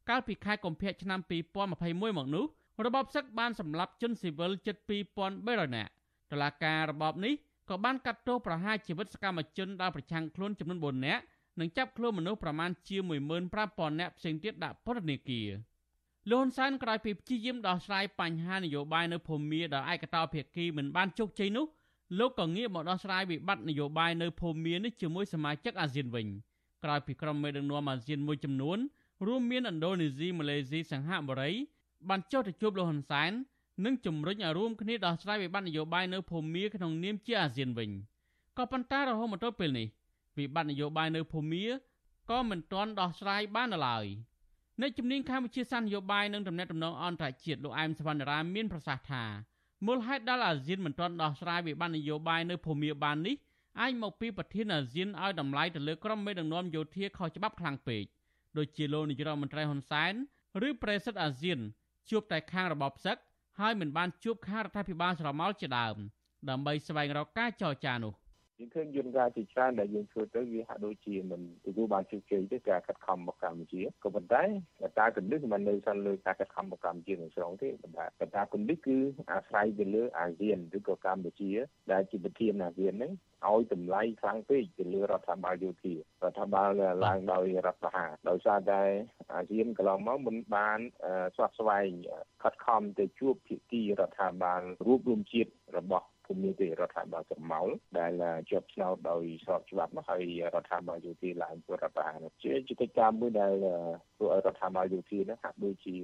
[0.08, 2.44] កាលពីខែកុម្ភៈឆ្នាំ2021មកនោះ
[2.86, 4.76] របបសឹកបានសម្លាប់ជនស៊ីវិលជិត
[5.26, 5.92] 2300នាក់
[6.32, 7.34] តឡាការរបបនេះ
[7.70, 11.22] ក៏បានកាត់ទោសប្រហារជីវិតសកម្មជនដែលប្រឆាំងខ្លួនចំនួន4នាក់
[11.60, 12.96] និងចាប់ខ្លួនមនុស្សប្រមាណជា
[13.48, 15.48] 15000នាក់ផ្សេងទៀតដាក់ពន្ធនាគារ
[16.30, 21.66] លន់សានក្រោយពីព្យាយាមដោះស្រាយបញ្ហានយោបាយនៅភូមាដោយឯកតោភាគីមិនបានជោគជ័យនោះ
[22.18, 26.26] លោកក៏ងាកមកដោះស្រាយវិបត្តិនយោបាយនៅភូមានេះជាមួយសមាជិកអាស៊ានវិញ
[26.84, 28.78] ក្រោយពីក្រុមមេដឹកនាំអាស៊ានមួយចំនួន
[29.26, 31.50] រួមមានឥណ្ឌូនេស៊ីម៉ាឡេស៊ីសិង្ហបុរី
[32.08, 33.32] បានចុះទៅជួបលោកហ៊ុនសែន
[33.84, 37.90] និងជំរុញឲ្យរួមគ្នាដោះស្រាយវិបត្តិនយោបាយនៅភូមាក្នុងនាមជាអាស៊ានវិញ
[38.58, 39.86] ក៏ប៉ុន្តែរហូតមកទល់ពេលនេះ
[40.38, 41.64] វិបត្តិនយោបាយនៅភូមា
[42.30, 44.06] ក៏មិនទាន់ដោះស្រាយបានឡើយ
[44.80, 49.24] អ្នកជំនាញខាងវិជាសាស្ត្រនយោបាយនិងទំនាក់ទំនងអន្តរជាតិលោកអែមសវណ្ណរាមានប្រសាសន៍ថា
[49.86, 53.36] មូលហេតុដែលអាស៊ានមិនទាន់ដោះស្រាយវិបត្តិនយោបាយនៅភូមាបាននេះ
[53.80, 58.04] អាចមកពីប្រធានអាស៊ានឲ្យតម្លៃទៅលើក្រុមមេដឹកនាំយោធាខុសច្បាប់ខ្លាំងពេក
[58.58, 60.14] ដូចជាលោកនាយរដ្ឋមន្ត្រីហ៊ុនសែន
[60.68, 61.60] ឬប្រេសិតអាស៊ាន
[62.10, 63.16] ជួបតែខាងរបបផ្សឹក
[63.60, 65.96] ហើយមិនបានជួបខាងរដ្ឋាភិបាលស្រមោលជាដើម
[66.50, 68.14] ដើម្បីស្វែងរកការចរចានោះ
[68.60, 74.42] យើងឃើញយន្តការជាច្រើនដែលយើងធ្វើទៅវាហាក់ដូចជាមិនទទួលបានជោគជ័យទេការខិតខំរបស់កម្ពុជាក៏ប៉ុន្តែ
[74.82, 78.98] កត្តាគន្លឹះមិននៅសិនលើការខិតខំរបស់កម្ពុជាទាំងស្រុងទេប៉ុន្តែកត្តាគន្លឹះគឺ
[79.32, 81.50] អាស្រ័យទៅលើអាស៊ានឬក៏កម្ពុជា
[81.92, 83.12] ដែលជាប្រធានអាស៊ានហ្នឹង
[83.46, 85.98] ឲ្យតម្លៃខ្លាំងពេកទៅលើរដ្ឋាភិបាលយោធារ
[86.30, 86.70] ដ្ឋាភិបាល
[87.04, 88.82] ឡើងដោយរដ្ឋប្រហារដោយសារតែ
[89.32, 90.78] អាស៊ានកន្លងមកមិនបាន
[91.34, 91.90] ស្វាស្វែង
[92.42, 97.68] ខិតខំទៅជួបភាគីរដ្ឋាភិបាលរួបរวมជាតិរបស់ ភូមិទេរដ្ឋាភិបាលស្រមោល
[97.98, 98.12] ដែល
[98.50, 100.22] ជាប់ឆ្នោតដោយស្របច្បាប់មកហើយ
[100.54, 103.52] រដ្ឋាភិបាលយោធាឡើងធ្វើរដ្ឋប្រហារជាជាកិច្ចការមួយដែល
[104.16, 105.94] ធ្វើឲ្យរដ្ឋាភិបាលយោធានោះហាក់ដូចជា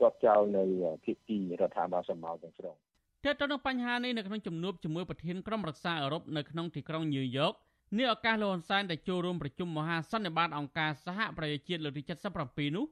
[0.00, 0.64] ទាត់ចោលនៅ
[1.04, 2.76] ភាគីរដ្ឋាភិបាលស្រមោលទាំងស្រុង
[3.24, 7.52] ទាក់ទងនឹងបញ្ហានេះនៅក្នុងជំនួបជាមួយប្រធានក្រុមរក្សាអឺរ៉ុបនៅក្នុងទីក្រុងញូវយ៉ក
[7.98, 12.02] នេះឱកាសលោកហ៊ុនសែនដែលចូលរួមប្រជុំមហាសន្និបាតអង្គការសហប្រជាជាតិលើកទី
[12.40, 12.86] 77នោះ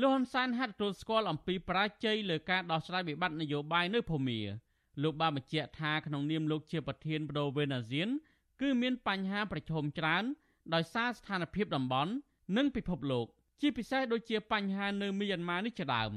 [0.00, 4.40] លោកហ៊ុនសែនហាក់ទទួលស្គាល់អំពីបរាជ័យលើការដោះស្រាយវិបត្តិនយោបាយនៅភូមា
[5.02, 8.08] លោកបានបញ្ជាក់ថាក្នុងនាមលោកជាប្រធានបដូវេនអាស៊ាន
[8.60, 10.24] គឺមានបញ្ហាប្រឈមច្រើន
[10.74, 12.12] ដោយសារស្ថានភាពតំបន់
[12.56, 13.26] និងពិភពលោក
[13.60, 16.12] ជាពិសេសដូចជាបញ្ហានៅមីយ៉ាន់ម៉ានេះជាដើម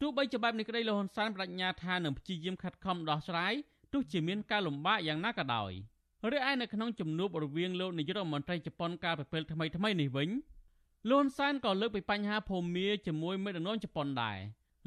[0.00, 3.52] ទោះបីជាបែបនេះក្តីលោកហ៊ុនសែនបដិញ្ញាថានឹងព្យាយាមខិតខំដោះស្រាយ
[3.92, 5.72] ទោះជាមានការលំបាកយ៉ាងណាក៏ដោយ
[6.32, 10.28] រីឯនៅក្នុងជំនួបរវាងលោកនាយករដ្ឋមន្ត្រីជប៉ុនកាលពីពេលថ្មីថ្មីនេះវិញ
[11.10, 14.38] លោកហ៊ុនសែនក៏លើកពីបញ្ហាភូមិជាមួយមេដឹកនាំជប៉ុនដែរ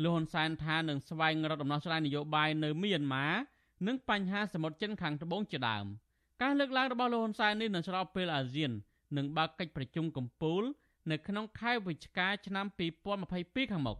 [0.03, 3.27] លោកហ៊ុនសែនថានឹងស្វែងរកដំណោះស្រាយនយោបាយនៅមីយ៉ាន់ម៉ា
[3.87, 5.85] និងបញ្ហាសមុទ្រចិនខាងត្បូងជាដើម
[6.41, 8.71] ការលើកឡើងរបស់លោកហ៊ុនសែននេះនឹងស្របពេលអាស៊ាន
[9.17, 10.63] នឹងបើកកិច្ចប្រជុំកំពូល
[11.11, 12.65] នៅក្នុងខែវិច្ឆិកាឆ្នាំ
[13.19, 13.97] 2022ខាងមុខ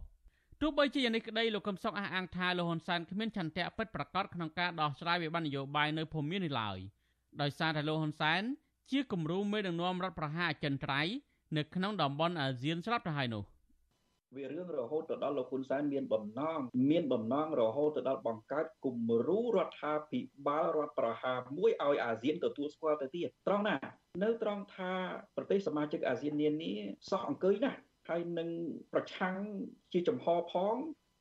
[0.60, 6.78] ទោះបីជាយ៉ាងនេះក្តីលោកកឹមសុខអះអាងថាលោកហ៊ុនសែនគ្មានឆន្ទៈពិតប្រាកដក្នុងការដោះស្រាយវិបត្តិនយោបាយនៅភូមិនេះឡើយ
[7.40, 8.42] ដោយសារតែលោកហ៊ុនសែន
[8.90, 11.14] ជាគំរូមេដឹកនាំរដ្ឋប្រហារអចិន្ត្រៃយ៍
[11.56, 13.42] នៅក្នុងតំបន់អាស៊ានស្រាប់ទៅហើយនោះ
[14.36, 16.60] វារឿងរហូតទៅដល់លោកហ៊ុនសែនមានបំណង
[16.90, 23.76] មានបំណងរហូតទៅដល់បង្កើតគំរូរដ្ឋាភិបាលរដ្ឋប្រហារមួយឲ្យអាស៊ានទទួលស្គាល់ទៅទៀតត្រង់ណា
[24.22, 24.92] នៅត្រង់ថា
[25.36, 26.72] ប្រទេសសមាជិកអាស៊ាននានា
[27.10, 27.78] សោះអង្គើយណាស់
[28.08, 28.48] ហើយនឹង
[28.92, 29.36] ប្រឆាំង
[29.92, 30.74] ជាចំហផង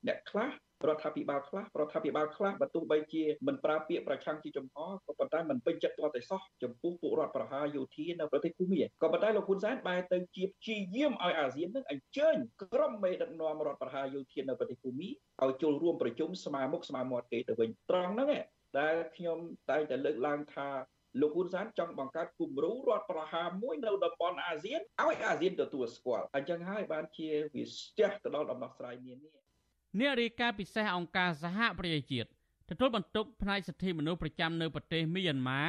[0.07, 0.51] អ្នកខ្លះ
[0.89, 4.75] រដ្ឋាភិបាលខ្លះរដ្ឋាភិបាលខ្លះបើទោះបីជាមិនប្រើពាក្យប្រឆាំងជាចំហ
[5.07, 15.09] ក៏ប៉ុន្តែមិនពេញចិត្តទាល់តែសោះចំពោះពួករដ្ឋប្រហារយោធានៅប្រទេសភូមាក៏ប៉ុន្តែលោកហ៊ុនសែនបែរទៅជាព្យាយាមឲ្យអាស៊ាននឹងអញ្ជើញក្រុមមេដឹកនាំរដ្ឋប្រហារយោធានៅប្រទេសភូមា
[15.43, 18.29] ឲ្យចូលរួមប្រជុំស្មើមុខស្មើមាត់គេទៅវិញត្រង់ហ្នឹង
[18.79, 19.37] ដែលខ្ញុំ
[19.69, 20.69] តែងតែលើកឡើងថា
[21.21, 29.31] លោកហ៊ុនសែនចង់បង្កើតគំរូរដ្ឋប្រហារមួយនៅតំបន់អាស៊ានឲ្យអាស៊ានទទួលស្គាល់អញ្ចឹងហើយបានជាវាស្ទះទៅដល់ដំណោះស្រាយនានា
[29.98, 32.28] អ្នករាយការណ៍ពិសេសអង្គការសហប្រជាជាតិ
[32.70, 35.62] ទទួលបន្ទុកផ្នែកសិទ្ធិមនុស្សប្រចាំនៅប្រទេសមីយ៉ាន់ម៉ា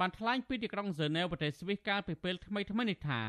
[0.00, 3.22] បានថ្លែងពីទីក្រុងហ្សឺណែវប្រទេសស្វីសកាលពីពេលថ្មីថ្មីនេះថា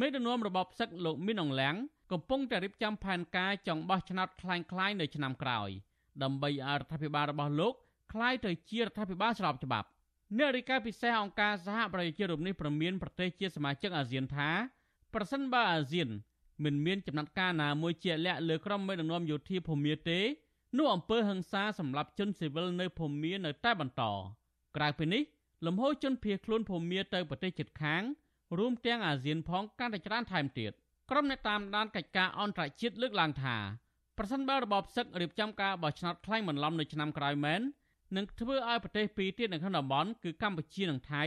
[0.00, 1.76] មេដឹកនាំរបបផ្សឹកលោកមីនអងឡាំង
[2.12, 5.70] កំពុងតែរៀបចំផែនការចង់បោះឆ្នោតคล้ายៗនៅឆ្នាំក្រោយ
[6.22, 7.74] ដើម្បីឲ្យរដ្ឋាភិបាលរបស់លោក
[8.12, 9.88] คล้ายទៅជារដ្ឋាភិបាលស្របច្បាប់
[10.38, 14.50] អ្នករាយការណ៍ពិសេសអង្គការសហប្រជាជាតិរូបនេះប្រមានប្រទេសជាសមាជិកអាស៊ានថា
[15.14, 16.08] ប្រសិនបើអាស៊ាន
[16.63, 20.19] មិនមានចំណាត់ការណាមួយជាក់លាក់លើក្រុមមេដឹកនាំយោធាភូមាទេ
[20.77, 24.03] នោះអំពើហិង្សាសម្រាប់ជនស៊ីវិលនៅភូមានៅតែបន្ត
[24.75, 25.23] ក្រៅពីនេះ
[25.65, 28.03] លំហូរជនភៀសខ្លួនភូមាទៅប្រទេសជិតខាង
[28.57, 30.71] រួមទាំងអាស៊ានផងកាន់តែច្រើនថែមទៀត
[31.09, 33.57] ក្រុមអ្នកតាមដានកិច្ចការអន្តរជាតិលើកឡើងថា
[34.17, 37.61] ប្រសិនបើរបបសឹករៀបចំការបោះឆ្នោតខ្លាំងបន្លំនៅឆ្នាំក្រោយមែន
[38.15, 41.23] នឹងធ្វើឲ្យប្រទេសពីរទៀតនៅក្នុងតំបន់គឺកម្ពុជានិងថៃ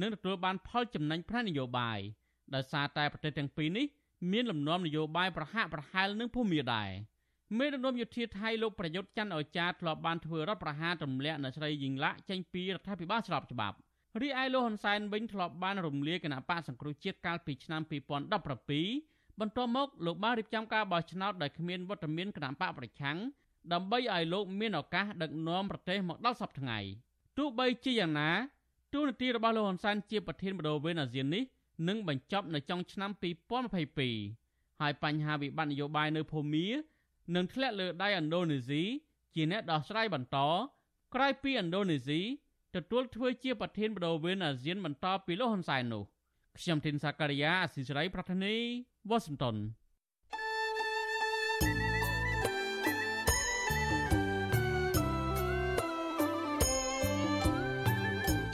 [0.00, 1.98] នឹងទទួលបានផលចំណេញផ្នែកនយោបាយ
[2.54, 3.86] ដោយសារតែប្រទេសទាំងពីរនេះ
[4.32, 6.90] មានលំនាំនយោបាយប្រហាក់ប្រហែលនឹងភូមាដែរ
[7.58, 13.76] មេដឹកនាំយោធាថៃលោកប្រយុទ្ធច័ន្ទអចារ្យធ្លាប់បានធ្វើរដ្ឋប្រហារទម្លាក់អ្នកស្រីយីងឡាក់ចេញពីរដ្ឋាភិបាលស្របច្បាប់
[14.20, 23.18] រីឯលោកហ៊ុនសែនវិញធ្លាប់បានរំលាយគណៈបកសង្គ្រោះជាតិកាលពីឆ្នាំ2017បន្ទាប់មកលោកបានរៀបចំការបោះឆ្នោតដោយគ្មានវត្តមានគណៈបកប្រឆាំង
[23.72, 26.78] ដើម្បីឲ្យលោកមានឱកាសដឹកនាំប្រទេសមកដល់សពថ្ងៃ
[27.38, 28.30] ទោះបីជាយ៉ាងណា
[28.92, 31.42] ទូនាទីរបស់លោកហ៊ុនសែនជាប្រធានបដូវវេនអាស៊ាននេះ
[31.88, 33.10] នឹងបញ្ចប់នៅចុងឆ្នាំ
[33.76, 36.66] 2022ហើយបញ្ហាវិបត្តិនយោបាយនៅភូមា
[37.34, 38.82] នឹងធ្លាក់លើដៃឥណ្ឌូនេស៊ី
[39.34, 40.38] ជាអ្នកដោះស្រាយបន្ត
[41.14, 42.20] ក្រោយពីឥណ្ឌូនេស៊ី
[42.74, 46.04] ទទួលធ្វើជាប្រធានបដូវវេនអាស៊ានបន្តពីលោកហ៊ុនសែននោះ
[46.58, 48.54] ខ្ញុំធីនសាការីយ៉ាអស៊ីសេរីប្រធានី
[49.08, 49.56] វ៉ាស៊ីនតោន